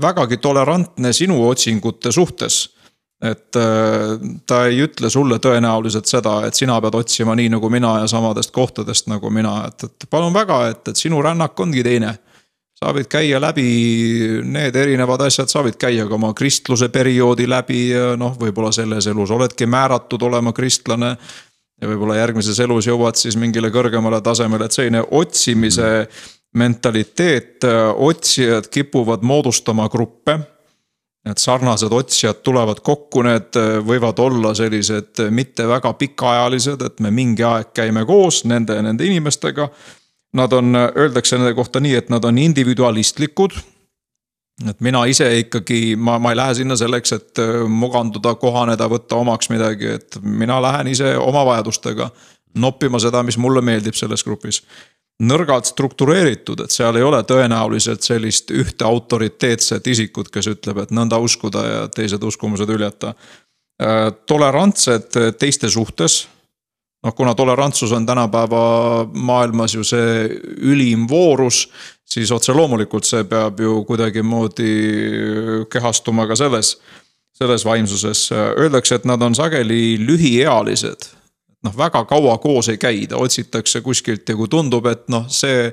[0.00, 2.79] vägagi tolerantne sinu otsingute suhtes
[3.20, 4.16] et äh,
[4.48, 8.52] ta ei ütle sulle tõenäoliselt seda, et sina pead otsima nii nagu mina ja samadest
[8.56, 12.16] kohtadest nagu mina, et, et palun väga, et, et sinu rännak ongi teine.
[12.80, 13.64] sa võid käia läbi
[14.40, 19.06] need erinevad asjad, sa võid käia ka oma kristluse perioodi läbi ja noh, võib-olla selles
[19.06, 21.16] elus oledki määratud olema kristlane.
[21.80, 26.08] ja võib-olla järgmises elus jõuad siis mingile kõrgemale tasemele, et selline otsimise
[26.54, 30.38] mentaliteet, otsijad kipuvad moodustama gruppe
[31.24, 37.02] Need sarnased otsijad tulevad kokku, need äh, võivad olla sellised äh, mitte väga pikaajalised, et
[37.04, 39.66] me mingi aeg käime koos nende ja nende inimestega.
[40.40, 43.58] Nad on, äh, öeldakse nende kohta nii, et nad on individualistlikud.
[44.68, 49.48] et mina ise ikkagi, ma, ma ei lähe sinna selleks, et muganduda, kohaneda, võtta omaks
[49.48, 52.10] midagi, et mina lähen ise oma vajadustega
[52.54, 54.60] noppima seda, mis mulle meeldib selles grupis
[55.20, 61.20] nõrgalt struktureeritud, et seal ei ole tõenäoliselt sellist ühte autoriteetset isikut, kes ütleb, et nõnda
[61.20, 63.14] uskuda ja teised uskumused hüljata.
[63.80, 66.26] Äh, tolerantsed teiste suhtes.
[67.00, 70.26] noh, kuna tolerantsus on tänapäeva maailmas ju see
[70.60, 71.70] ülim voorus,
[72.04, 74.74] siis otse loomulikult see peab ju kuidagimoodi
[75.72, 76.74] kehastuma ka selles,
[77.32, 78.32] selles vaimsuses.
[78.32, 81.08] Öeldakse, et nad on sageli lühiealised
[81.64, 85.72] noh, väga kaua koos ei käida, otsitakse kuskilt ja kui tundub, et noh, see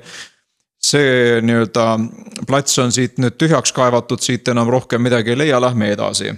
[0.78, 1.86] see nii-öelda
[2.46, 6.34] plats on siit nüüd tühjaks kaevatud, siit enam rohkem midagi ei leia, lähme edasi.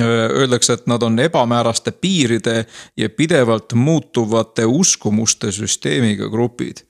[0.00, 2.66] Öeldakse, et nad on ebamääraste piiride
[2.96, 6.82] ja pidevalt muutuvate uskumuste süsteemiga grupid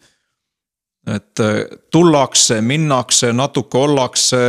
[1.06, 4.40] et äh, tullakse, minnakse, natuke ollakse,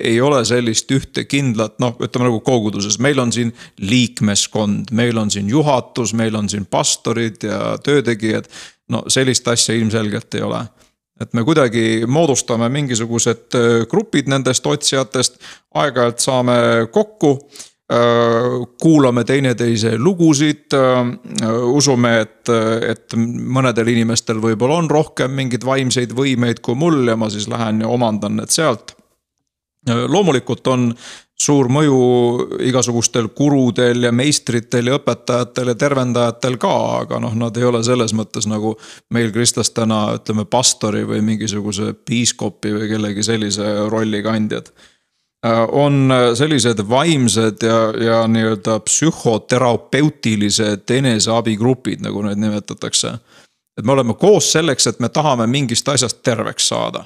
[0.00, 3.52] ei ole sellist ühte kindlat, noh, ütleme nagu koguduses, meil on siin
[3.84, 8.48] liikmeskond, meil on siin juhatus, meil on siin pastorid ja töötegijad.
[8.88, 10.66] no sellist asja ilmselgelt ei ole.
[11.20, 15.40] et me kuidagi moodustame mingisugused äh, grupid nendest otsijatest,
[15.74, 16.56] aeg-ajalt saame
[16.92, 17.38] kokku
[18.82, 20.74] kuulame teineteise lugusid,
[21.70, 22.50] usume, et,
[22.82, 27.84] et mõnedel inimestel võib-olla on rohkem mingeid vaimseid võimeid kui mul ja ma siis lähen
[27.84, 28.96] ja omandan need sealt.
[29.86, 30.88] Loomulikult on
[31.36, 31.98] suur mõju
[32.64, 38.16] igasugustel gurudel ja meistritel ja õpetajatel ja tervendajatel ka, aga noh, nad ei ole selles
[38.16, 38.72] mõttes nagu
[39.14, 44.72] meil kristlastena ütleme pastori või mingisuguse piiskopi või kellegi sellise rolli kandjad
[45.72, 53.12] on äh, sellised vaimsed ja, ja nii-öelda psühhoterapeutilised eneseabigrupid, nagu neid nimetatakse.
[53.78, 57.04] et me oleme koos selleks, et me tahame mingist asjast terveks saada.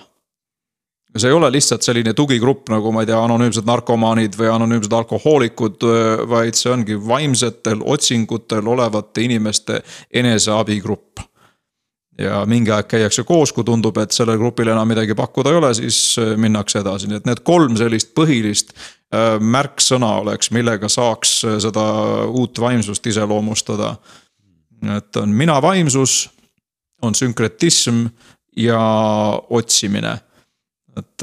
[1.16, 5.83] see ei ole lihtsalt selline tugigrupp nagu ma ei tea, anonüümsed narkomaanid või anonüümsed alkohoolikud,
[5.83, 11.30] äh, vaid see ongi vaimsetel otsingutel olevate inimeste eneseabigrupp
[12.20, 15.72] ja mingi aeg käiakse koos, kui tundub, et sellel grupil enam midagi pakkuda ei ole,
[15.76, 21.37] siis äh, minnakse edasi, nii et need kolm sellist põhilist äh, märksõna oleks, millega saaks
[21.44, 21.85] äh, seda
[22.28, 23.94] uut vaimsust iseloomustada.
[24.96, 26.30] et on mina vaimsus,
[27.02, 28.06] on sünkretism
[28.56, 28.80] ja
[29.50, 30.18] otsimine.
[30.96, 31.22] Et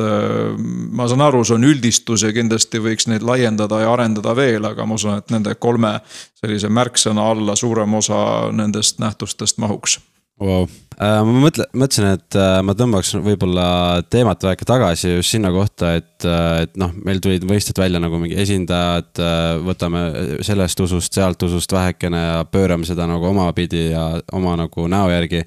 [0.96, 4.86] ma saan aru, see on üldistus ja kindlasti võiks neid laiendada ja arendada veel, aga
[4.86, 5.92] ma usun, et nende kolme
[6.40, 8.20] sellise märksõna alla suurem osa
[8.56, 10.00] nendest nähtustest mahuks.
[10.40, 10.70] Wow..
[10.98, 13.68] Äh, ma mõtle, mõtlesin, et äh, ma tõmbaks võib-olla
[14.10, 18.18] teemat väike tagasi just sinna kohta, et, äh, et noh, meil tulid mõisted välja nagu
[18.18, 19.22] mingi esindajad,
[19.68, 20.04] võtame
[20.46, 25.46] sellest usust, sealt usust vähekene ja pöörame seda nagu omapidi ja oma nagu näo järgi.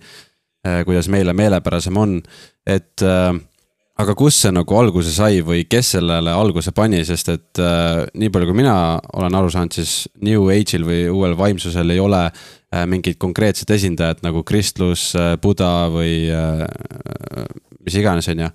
[0.85, 2.19] kuidas meile meelepärasem on,
[2.69, 3.01] et
[4.01, 8.33] aga kust see nagu alguse sai või kes sellele alguse pani, sest et äh, nii
[8.33, 8.77] palju, kui mina
[9.17, 12.23] olen aru saanud, siis New Age'il või uuel vaimsusel ei ole
[12.71, 16.61] Äh, mingid konkreetsed esindajad nagu kristlus, äh, buda või äh,
[17.83, 18.51] mis iganes, on ju.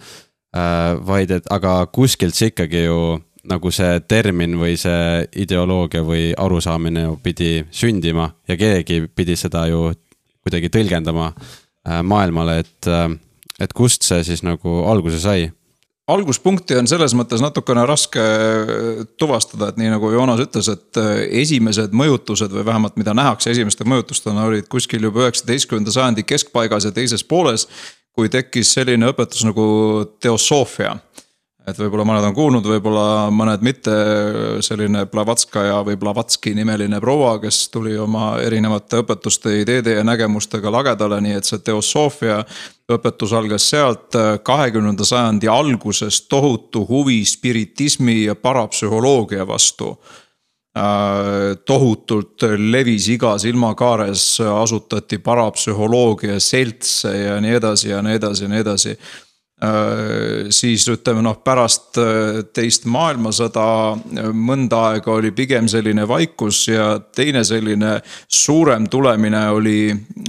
[1.03, 3.17] vaid et, aga kuskilt see ikkagi ju
[3.51, 9.65] nagu see termin või see ideoloogia või arusaamine ju pidi sündima ja keegi pidi seda
[9.67, 9.89] ju
[10.39, 11.33] kuidagi tõlgendama
[12.07, 12.87] maailmale, et,
[13.59, 15.49] et kust see siis nagu alguse sai
[16.07, 18.23] alguspunkti on selles mõttes natukene raske
[19.19, 23.87] tuvastada, et nii nagu Joonas ütles, et äh, esimesed mõjutused või vähemalt mida nähakse esimeste
[23.89, 27.67] mõjutustena olid kuskil juba üheksateistkümnenda sajandi keskpaigas ja teises pooles.
[28.15, 29.63] kui tekkis selline õpetus nagu
[30.23, 30.93] teosoofia.
[31.65, 33.93] Et võib-olla mõned on kuulnud, võib-olla mõned mitte,
[34.65, 41.19] selline Blavatskaja või Blavatski nimeline proua, kes tuli oma erinevate õpetuste, ideede ja nägemustega lagedale,
[41.25, 42.43] nii et see teosoofia
[42.91, 49.95] õpetus algas sealt kahekümnenda sajandi alguses tohutu huvi spiritismi ja parapsühholoogia vastu.
[51.65, 58.65] Tohutult levis igas ilmakaares, asutati parapsühholoogia seltse ja nii edasi ja nii edasi ja nii
[58.65, 58.97] edasi.
[58.99, 59.24] Äh,
[60.49, 66.95] siis ütleme noh, pärast äh, teist maailmasõda äh, mõnda aega oli pigem selline vaikus ja
[67.15, 69.79] teine selline suurem tulemine oli,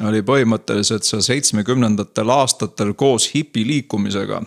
[0.07, 4.43] oli põhimõtteliselt seal seitsmekümnendatel aastatel koos hipiliikumisega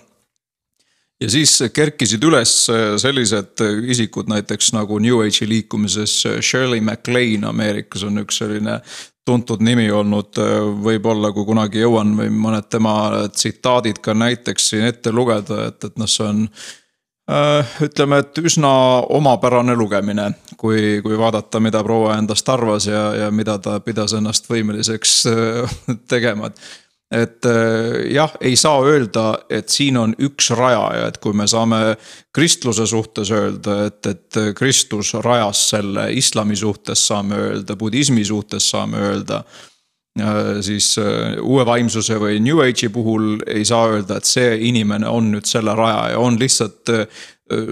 [1.19, 2.54] ja siis kerkisid üles
[3.02, 8.80] sellised isikud näiteks nagu New Age'i liikumises Shirley MacLaine Ameerikas on üks selline
[9.30, 10.39] tuntud nimi olnud,
[10.84, 12.94] võib-olla kui kunagi jõuan või mõned tema
[13.30, 16.44] tsitaadid ka näiteks siin ette lugeda, et, et noh, see on
[17.30, 18.72] äh, ütleme, et üsna
[19.20, 24.50] omapärane lugemine, kui, kui vaadata, mida proua endast arvas ja, ja mida ta pidas ennast
[24.50, 25.80] võimeliseks äh,
[26.13, 31.34] tegema, et et äh, jah, ei saa öelda, et siin on üks rajaja, et kui
[31.34, 31.95] me saame
[32.36, 39.02] kristluse suhtes öelda, et, et Kristus rajas selle, islami suhtes saame öelda, budismi suhtes saame
[39.10, 39.43] öelda.
[40.19, 45.10] Äh, siis äh, uue vaimsuse või New Age'i puhul ei saa öelda, et see inimene
[45.10, 46.93] on nüüd selle rajaja, on lihtsalt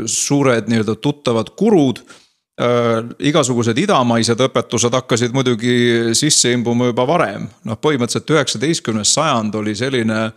[0.10, 2.27] suured nii-öelda tuttavad gurud Äh,
[2.58, 10.32] igasugused idamaised õpetused hakkasid muidugi sisse imbuma juba varem, noh põhimõtteliselt üheksateistkümnes sajand oli selline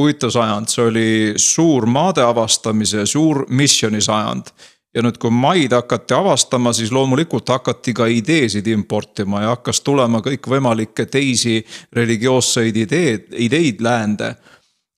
[0.00, 4.52] huvitav sajand, see oli suur maade avastamise, suur missiooni sajand.
[4.90, 10.18] ja nüüd, kui maid hakati avastama, siis loomulikult hakati ka ideesid importima ja hakkas tulema
[10.18, 11.60] kõikvõimalikke teisi
[11.94, 14.32] religioosseid ideed, ideid läände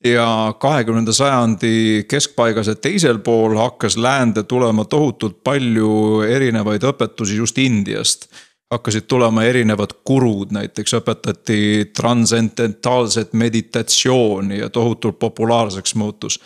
[0.05, 7.59] ja kahekümnenda sajandi keskpaigas ja teisel pool hakkas läände tulema tohutult palju erinevaid õpetusi just
[7.59, 8.27] Indiast.
[8.73, 16.39] hakkasid tulema erinevad gurud, näiteks õpetati transcendentaalset meditatsiooni ja tohutult populaarseks muutus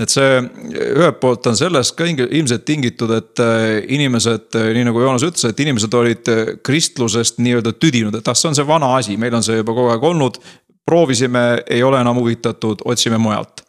[0.00, 5.02] et see ühelt poolt on sellest ka ilmselt tingitud, et äh, inimesed, äh, nii nagu
[5.04, 8.94] Joonas ütles, et inimesed olid äh, kristlusest nii-öelda tüdinud, et ah, see on see vana
[8.98, 10.40] asi, meil on see juba kogu aeg olnud
[10.86, 13.62] proovisime, ei ole enam huvitatud, otsime mujalt.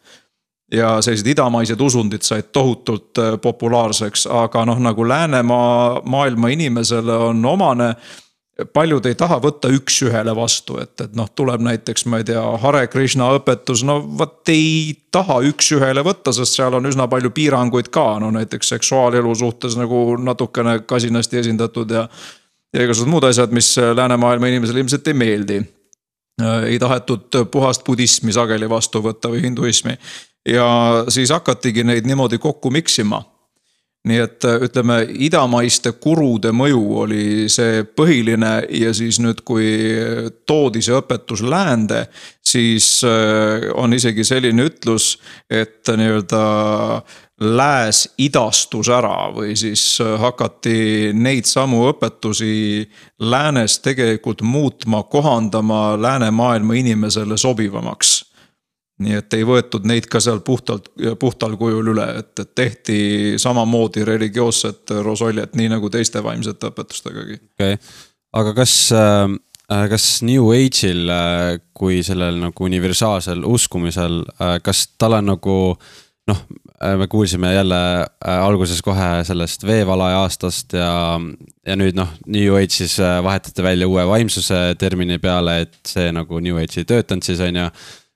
[0.72, 7.44] ja sellised idamaised usundid said tohutult äh, populaarseks, aga noh, nagu Läänemaa maailma inimesele on
[7.44, 7.94] omane
[8.72, 12.86] paljud ei taha võtta üks-ühele vastu, et, et noh, tuleb näiteks, ma ei tea, Hare
[12.90, 18.06] Krishna õpetus, no vot ei taha üks-ühele võtta, sest seal on üsna palju piiranguid ka,
[18.22, 22.06] no näiteks seksuaalelu suhtes nagu natukene kasinasti esindatud ja.
[22.74, 25.62] ja igasugused muud asjad, mis läänemaailma inimesele ilmselt ei meeldi
[26.66, 29.98] ei tahetud puhast budismi sageli vastu võtta või hinduismi.
[30.48, 30.66] ja
[31.08, 33.22] siis hakatigi neid niimoodi kokku miksima.
[34.04, 39.66] Nii et äh, ütleme, idamaiste kurude mõju oli see põhiline ja siis nüüd, kui
[40.46, 42.04] toodi see õpetus läände,
[42.44, 45.14] siis äh, on isegi selline ütlus,
[45.48, 46.44] et nii-öelda
[47.40, 52.84] lääs idastus ära või siis äh, hakati neid samu õpetusi
[53.18, 58.13] läänes tegelikult muutma, kohandama läänemaailma inimesele sobivamaks.
[59.02, 62.98] Nii et ei võetud neid ka seal puhtalt, puhtal kujul üle, et, et tehti
[63.42, 67.40] samamoodi religioosset rosoljet, nii nagu teiste vaimsete õpetustegagi.
[67.56, 67.82] okei okay.,
[68.40, 69.26] aga kas äh
[69.64, 71.08] kas New Age'il
[71.72, 74.18] kui sellel nagu universaalsel uskumisel,
[74.62, 75.54] kas tal on nagu
[76.28, 76.42] noh,
[76.84, 81.20] Äh, me kuulsime jälle äh, alguses kohe sellest veevalaja aastast ja,
[81.66, 86.10] ja nüüd noh, New Age siis äh, vahetati välja uue vaimsuse termini peale, et see
[86.12, 87.68] nagu New Age ei töötanud siis on ju.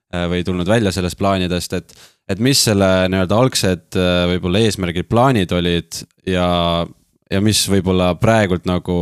[0.09, 1.91] Või tulnud välja sellest plaanidest, et,
[2.29, 3.97] et mis selle nii-öelda algsed
[4.31, 6.47] võib-olla eesmärgid, plaanid olid ja,
[7.29, 8.95] ja mis võib-olla praegult nagu,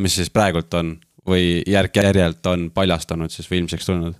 [0.00, 0.94] mis siis praegult on
[1.28, 4.16] või järk-järjelt on paljastunud siis või ilmsiks tulnud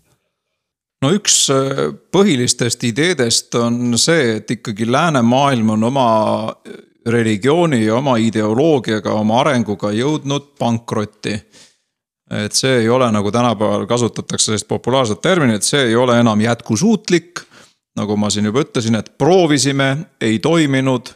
[1.04, 6.08] no üks äh, põhilistest ideedest on see, et ikkagi läänemaailm on oma
[7.08, 11.38] religiooni ja oma ideoloogiaga, oma arenguga jõudnud pankrotti.
[12.30, 17.44] Et see ei ole, nagu tänapäeval kasutatakse sellist populaarset terminit, see ei ole enam jätkusuutlik.
[17.98, 21.08] nagu ma siin juba ütlesin, et proovisime, ei toiminud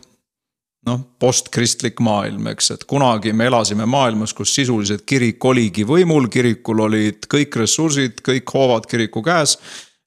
[0.86, 6.82] noh, postkristlik maailm, eks, et kunagi me elasime maailmas, kus sisuliselt kirik oligi võimul, kirikul
[6.88, 9.58] olid kõik ressursid, kõik hoovad kiriku käes.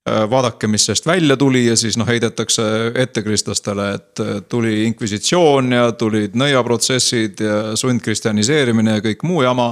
[0.05, 2.61] Vaadake, mis sellest välja tuli ja siis noh, heidetakse
[3.01, 9.71] ette kristlastele, et tuli inkvisitsioon ja tulid nõiaprotsessid ja sundkristjaniseerimine ja kõik muu jama.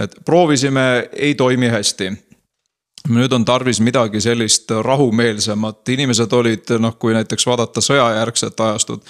[0.00, 2.10] Et proovisime, ei toimi hästi
[3.08, 9.04] nüüd on tarvis midagi sellist rahumeelsemat, inimesed olid noh, kui näiteks vaadata sõjajärgset ajastut.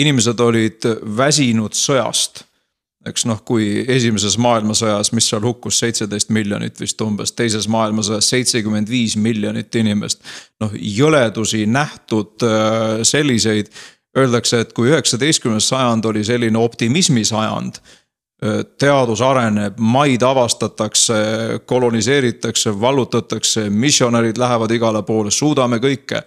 [0.00, 0.86] inimesed olid
[1.16, 2.44] väsinud sõjast
[3.04, 8.88] eks noh, kui esimeses maailmasõjas, mis seal hukkus seitseteist miljonit vist umbes, teises maailmasõjas seitsekümmend
[8.88, 10.22] viis miljonit inimest.
[10.60, 13.68] noh, jõledusi nähtud äh, selliseid,
[14.16, 17.82] öeldakse, et kui üheksateistkümnes sajand oli selline optimismi sajand
[18.78, 21.14] teadus areneb, maid avastatakse,
[21.66, 26.22] koloniseeritakse, vallutatakse, missionärid lähevad igale poole, suudame kõike.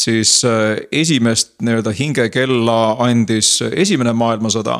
[0.00, 4.78] siis äh, esimest nii-öelda hingekella andis esimene maailmasõda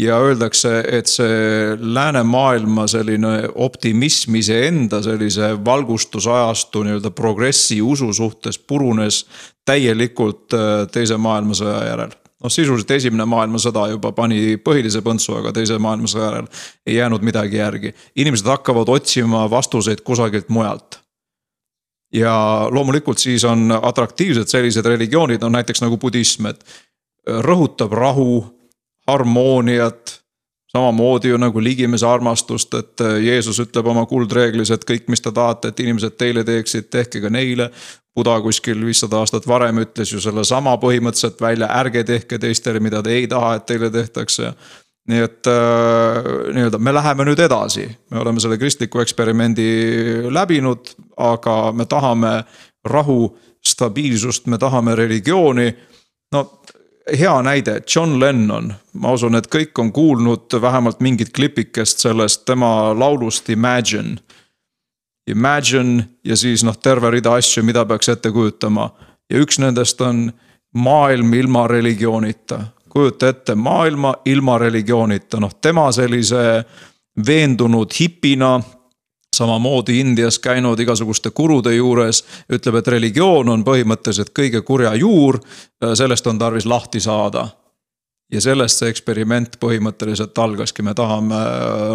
[0.00, 9.26] ja öeldakse, et see läänemaailma selline optimism iseenda sellise valgustusajastu nii-öelda progressi usu suhtes purunes
[9.66, 15.78] täielikult äh, teise maailmasõja järel noh, sisuliselt esimene maailmasõda juba pani põhilise põntsu, aga teise
[15.78, 16.48] maailmasõja järel
[16.86, 17.94] ei jäänud midagi järgi.
[18.16, 21.00] inimesed hakkavad otsima vastuseid kusagilt mujalt.
[22.12, 26.64] ja loomulikult siis on atraktiivsed sellised religioonid, on näiteks nagu budism, et
[27.26, 28.60] rõhutab rahu
[29.06, 30.20] harmooniat.
[30.70, 35.32] samamoodi ju nagu ligimese armastust, et äh, Jeesus ütleb oma kuldreeglis, et kõik, mis te
[35.34, 37.70] tahate, et inimesed teile teeksid, tehke ka neile.
[38.16, 43.14] Buda kuskil viissada aastat varem ütles ju sellesama põhimõtteliselt välja, ärge tehke teistele, mida te
[43.14, 44.54] ei taha, et teile tehtakse
[45.10, 49.70] nii et äh, nii-öelda me läheme nüüd edasi, me oleme selle kristliku eksperimendi
[50.30, 52.34] läbinud, aga me tahame
[52.84, 53.30] rahu,
[53.66, 55.70] stabiilsust, me tahame religiooni.
[56.32, 56.44] no
[57.18, 62.94] hea näide, John Lennon, ma usun, et kõik on kuulnud vähemalt mingit klipikest sellest tema
[62.94, 64.20] laulust Imagine.
[65.26, 68.90] Imagine ja siis noh, terve rida asju, mida peaks ette kujutama
[69.30, 70.30] ja üks nendest on
[70.74, 72.60] maailm ilma religioonita.
[72.88, 76.64] kujuta ette maailma ilma religioonita, noh tema sellise
[77.26, 78.60] veendunud hipina
[79.36, 85.38] samamoodi Indias käinud igasuguste kurude juures, ütleb, et religioon on põhimõtteliselt kõige kurja juur,
[85.94, 87.48] sellest on tarvis lahti saada.
[88.32, 91.38] ja sellest see eksperiment põhimõtteliselt algaski, me tahame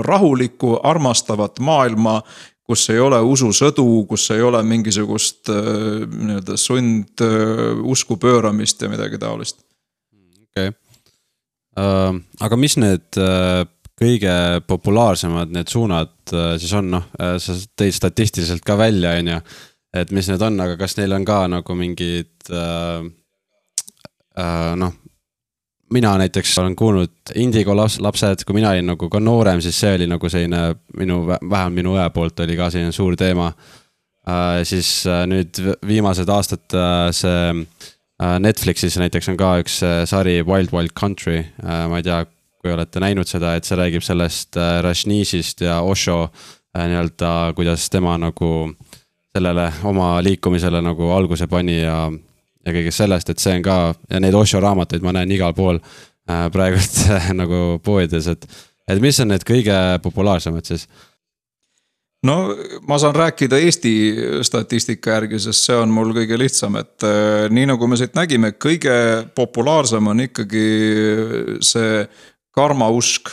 [0.03, 2.21] rahulikku, armastavat maailma,
[2.66, 9.61] kus ei ole ususõdu, kus ei ole mingisugust nii-öelda sundusku pööramist ja midagi taolist.
[10.49, 10.74] okei okay.
[11.78, 14.34] uh,, aga mis need uh kõige
[14.68, 19.39] populaarsemad need suunad äh, siis on, noh, äh, sa tõid statistiliselt ka välja, on ju.
[19.95, 23.07] et mis need on, aga kas neil on ka nagu mingid äh,
[24.38, 25.01] äh, noh.
[25.94, 29.96] Mina näiteks olen kuulnud Indigo laps, lapsed, kui mina olin nagu ka noorem, siis see
[29.96, 30.62] oli nagu selline
[30.98, 34.64] minu, vähemalt minu õe poolt oli ka selline suur teema äh,.
[34.64, 37.66] siis äh, nüüd viimased aastad äh, see
[38.40, 42.22] Netflixis näiteks on ka üks sari Wild Wild Country, ma ei tea,
[42.66, 47.86] kui olete näinud seda, et see räägib sellest äh, Rajneeshist ja Osho äh, nii-öelda, kuidas
[47.94, 48.72] tema nagu
[49.36, 52.10] sellele oma liikumisele nagu alguse pani ja,
[52.66, 55.80] ja kõigest sellest, et see on ka ja neid Osho raamatuid ma näen igal pool
[55.80, 57.01] äh, praegult
[57.41, 58.47] nagu poodides, et,
[58.89, 60.88] et mis on need kõige populaarsemad siis?
[62.26, 62.38] no
[62.89, 63.95] ma saan rääkida Eesti
[64.45, 67.05] statistika järgi, sest see on mul kõige lihtsam, et
[67.53, 68.95] nii nagu me siit nägime, kõige
[69.38, 70.66] populaarsem on ikkagi
[71.61, 72.05] see
[72.55, 73.30] karmausk.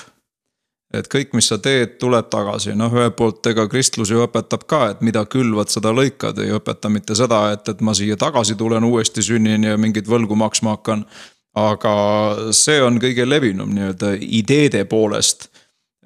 [0.92, 4.82] Et kõik, mis sa teed, tuleb tagasi, noh ühelt poolt ega kristlus ju õpetab ka,
[4.92, 8.84] et mida külvad, seda lõikad, ei õpeta mitte seda, et, et ma siia tagasi tulen,
[8.84, 11.06] uuesti sünnin ja mingit võlgu maksma hakkan.
[11.54, 11.94] aga
[12.56, 15.50] see on kõige levinum nii-öelda ideede poolest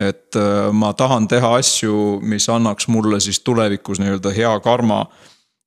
[0.01, 5.07] et äh, ma tahan teha asju, mis annaks mulle siis tulevikus nii-öelda hea karma.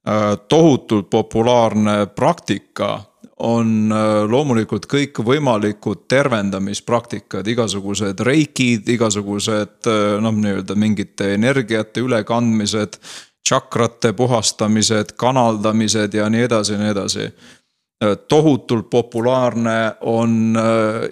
[0.08, 3.02] Äh, tohutult populaarne praktika
[3.40, 13.00] on äh, loomulikult kõikvõimalikud tervendamispraktikad, igasugused reikid, igasugused äh, noh, nii-öelda mingite energiate ülekandmised.
[13.50, 17.24] tšakrate puhastamised, kanaldamised ja nii edasi ja nii edasi.
[18.04, 20.58] Äh, tohutult populaarne on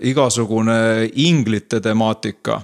[0.01, 2.61] igasugune inglite temaatika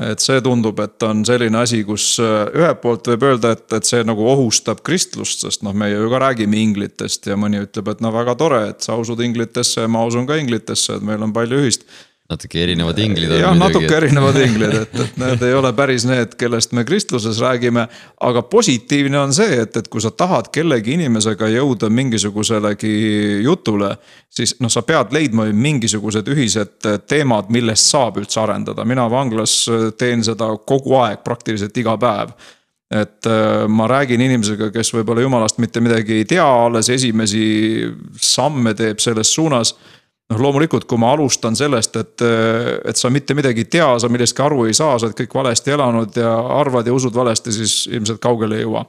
[0.00, 3.88] et see tundub, et on selline asi, kus äh, ühelt poolt võib öelda, et, et
[3.88, 8.00] see nagu ohustab kristlust, sest noh, meie ju ka räägime inglitest ja mõni ütleb, et
[8.04, 11.34] no väga tore, et sa usud inglitesse ja ma usun ka inglitesse, et meil on
[11.36, 11.84] palju ühist
[12.32, 13.34] natuke erinevad inglid.
[13.40, 17.86] jah, natuke erinevad inglid, et, et need ei ole päris need, kellest me kristluses räägime.
[18.20, 22.94] aga positiivne on see, et, et kui sa tahad kellegi inimesega jõuda mingisuguselegi
[23.44, 23.94] jutule.
[24.30, 29.60] siis noh, sa pead leidma mingisugused ühised teemad, millest saab üldse arendada, mina vanglas
[29.98, 32.34] teen seda kogu aeg, praktiliselt iga päev
[32.92, 37.88] et äh, ma räägin inimesega, kes võib-olla jumalast mitte midagi ei tea, alles esimesi
[38.20, 39.72] samme teeb selles suunas
[40.32, 42.24] noh, loomulikult, kui ma alustan sellest, et,
[42.88, 45.74] et sa mitte midagi ei tea, sa millestki aru ei saa, sa oled kõik valesti
[45.76, 48.86] elanud ja arvad ja usud valesti, siis ilmselt kaugele ei jõua.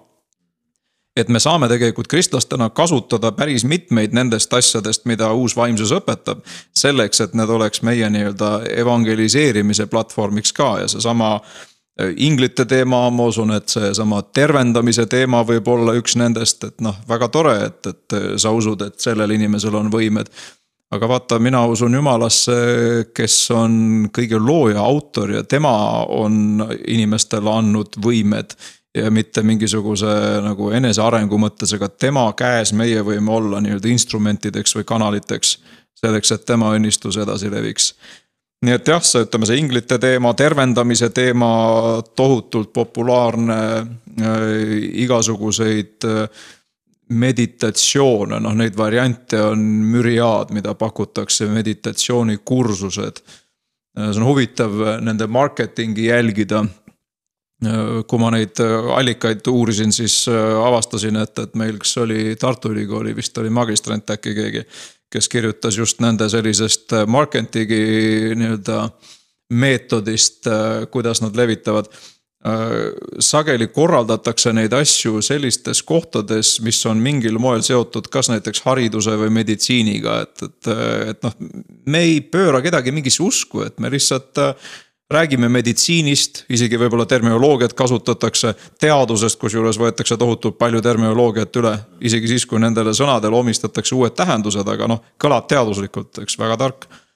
[1.15, 6.41] et me saame tegelikult kristlastena kasutada päris mitmeid nendest asjadest, mida uus vaimsus õpetab.
[6.75, 13.29] selleks, et need oleks meie nii-öelda evangeliseerimise platvormiks ka ja seesama äh, inglite teema, ma
[13.29, 18.19] usun, et seesama tervendamise teema võib olla üks nendest, et noh, väga tore, et, et
[18.37, 20.33] sa usud, et sellel inimesel on võimed
[20.93, 22.55] aga vaata, mina usun jumalasse,
[23.15, 23.75] kes on
[24.13, 25.73] kõige looja, autor ja tema
[26.13, 28.57] on inimestele andnud võimed.
[28.93, 30.05] ja mitte mingisuguse
[30.45, 35.57] nagu enesearengu mõttes, aga tema käes meie võime olla nii-öelda instrumentideks või kanaliteks.
[35.97, 37.93] selleks, et tema õnnistus edasi leviks
[38.63, 44.43] nii et jah, see ütleme, see inglite teema, tervendamise teema, tohutult populaarne äh,,
[45.03, 46.45] igasuguseid äh,
[47.09, 49.59] meditatsioone, noh neid variante on
[49.93, 53.23] müriaad, mida pakutakse, meditatsioonikursused.
[53.93, 56.65] see on huvitav nende marketingi jälgida.
[58.07, 58.59] kui ma neid
[58.95, 60.25] allikaid uurisin, siis
[60.65, 64.63] avastasin, et, et meil, kas oli Tartu Ülikooli, vist oli magistrant äkki keegi.
[65.13, 68.89] kes kirjutas just nende sellisest marketingi nii-öelda
[69.53, 70.47] meetodist,
[70.91, 71.85] kuidas nad levitavad
[73.23, 79.31] sageli korraldatakse neid asju sellistes kohtades, mis on mingil moel seotud kas näiteks hariduse või
[79.31, 80.71] meditsiiniga, et, et,
[81.13, 81.37] et noh.
[81.85, 84.73] me ei pööra kedagi mingisse usku, et me lihtsalt äh,
[85.13, 91.77] räägime meditsiinist, isegi võib-olla terminoloogiat kasutatakse, teadusest, kusjuures võetakse tohutult palju terminoloogiat üle.
[92.01, 96.91] isegi siis, kui nendele sõnadele omistatakse uued tähendused, aga noh, kõlab teaduslikult, eks väga tark
[96.91, 97.09] Äh,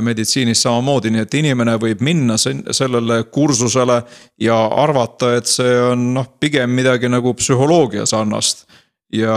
[0.00, 3.98] meditsiinis samamoodi, nii et inimene võib minna sellele kursusele
[4.40, 8.66] ja arvata, et see on noh, pigem midagi nagu psühholoogia sarnast.
[9.12, 9.36] ja,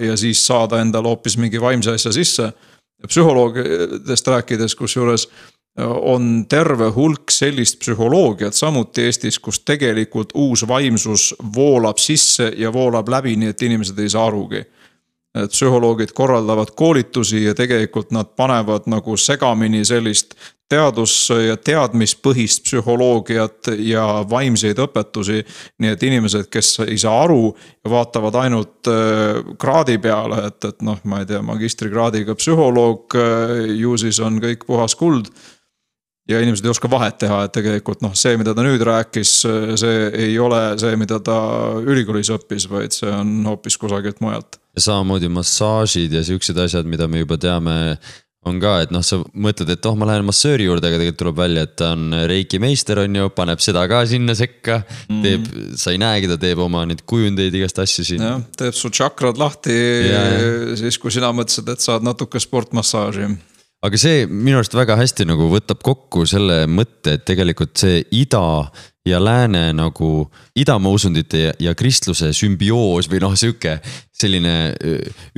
[0.00, 2.52] ja siis saada endale hoopis mingi vaimse asja sisse.
[3.06, 11.34] psühholoogidest rääkides, kusjuures äh, on terve hulk sellist psühholoogiat samuti Eestis, kus tegelikult uus vaimsus
[11.54, 14.64] voolab sisse ja voolab läbi, nii et inimesed ei saa arugi
[15.34, 20.34] psühholoogid korraldavad koolitusi ja tegelikult nad panevad nagu segamini sellist
[20.68, 25.44] teadus- ja teadmispõhist psühholoogiat ja vaimseid õpetusi.
[25.78, 30.82] nii et inimesed, kes ei saa aru ja vaatavad ainult äh, kraadi peale, et, et
[30.82, 35.32] noh, ma ei tea, magistrikraadiga psühholoog, äh, ju siis on kõik puhas kuld
[36.28, 39.34] ja inimesed ei oska vahet teha, et tegelikult noh, see, mida ta nüüd rääkis,
[39.80, 39.98] see
[40.28, 41.40] ei ole see, mida ta
[41.80, 44.60] ülikoolis õppis, vaid see on hoopis kusagilt mujalt.
[44.76, 47.78] ja samamoodi massaažid ja siuksed asjad, mida me juba teame,
[48.48, 51.40] on ka, et noh, sa mõtled, et oh, ma lähen massööri juurde, aga tegelikult tuleb
[51.40, 55.20] välja, et ta on reiki meister, on ju, paneb seda ka sinna sekka mm..
[55.24, 55.50] teeb,
[55.80, 58.24] sa ei näegi, ta teeb oma neid kujundeid, igast asju siin.
[58.24, 60.48] jah, teeb su tšakrad lahti ja, ja.
[60.80, 63.32] siis, kui sina mõtlesid, et saad natuke sportmassaaži
[63.84, 68.42] aga see minu arust väga hästi nagu võtab kokku selle mõtte, et tegelikult see ida
[69.06, 73.78] ja lääne nagu idamausundite ja, ja kristluse sümbioos või noh, sihuke
[74.12, 74.74] selline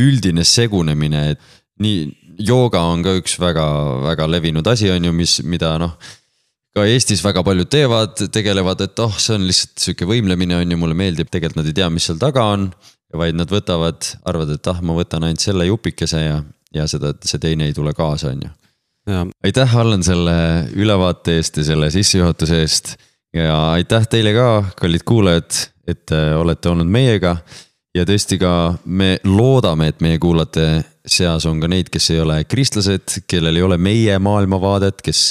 [0.01, 2.09] üldine segunemine, et nii
[2.41, 5.99] jooga on ka üks väga-väga levinud asi, on ju, mis, mida noh
[6.76, 10.78] ka Eestis väga paljud teevad, tegelevad, et oh, see on lihtsalt sihuke võimlemine on ju,
[10.78, 12.70] mulle meeldib, tegelikult nad ei tea, mis seal taga on.
[13.11, 16.36] vaid nad võtavad, arvavad, et ah, ma võtan ainult selle jupikese ja,
[16.75, 18.51] ja seda, see teine ei tule kaasa, on ju.
[19.45, 20.35] aitäh, Allan, selle
[20.77, 22.95] ülevaate eest ja selle sissejuhatuse eest.
[23.35, 24.49] ja aitäh teile ka,
[24.81, 25.51] kallid kuulajad,
[25.89, 27.37] et äh, olete olnud meiega.
[27.95, 32.43] ja tõesti ka me loodame, et meie kuulajate seas on ka neid, kes ei ole
[32.45, 35.23] kristlased, kellel ei ole meie maailmavaadet, kes,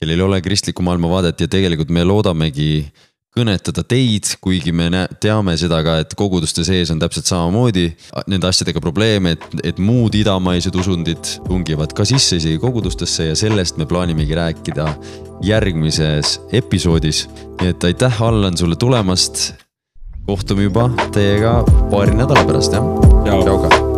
[0.00, 2.84] kellel ei ole kristlikku maailmavaadet ja tegelikult me loodamegi
[3.32, 4.90] kõnetada teid, kuigi me
[5.22, 7.86] teame seda ka, et koguduste sees on täpselt samamoodi
[8.28, 13.80] nende asjadega probleeme, et, et muud idamaised usundid tungivad ka sisse isegi kogudustesse ja sellest
[13.80, 14.88] me plaanimegi rääkida
[15.42, 17.26] järgmises episoodis.
[17.60, 19.52] nii et aitäh, Allan, sulle tulemast.
[20.26, 22.84] kohtume juba teiega paari nädala pärast, jah.
[23.24, 23.91] tšau ka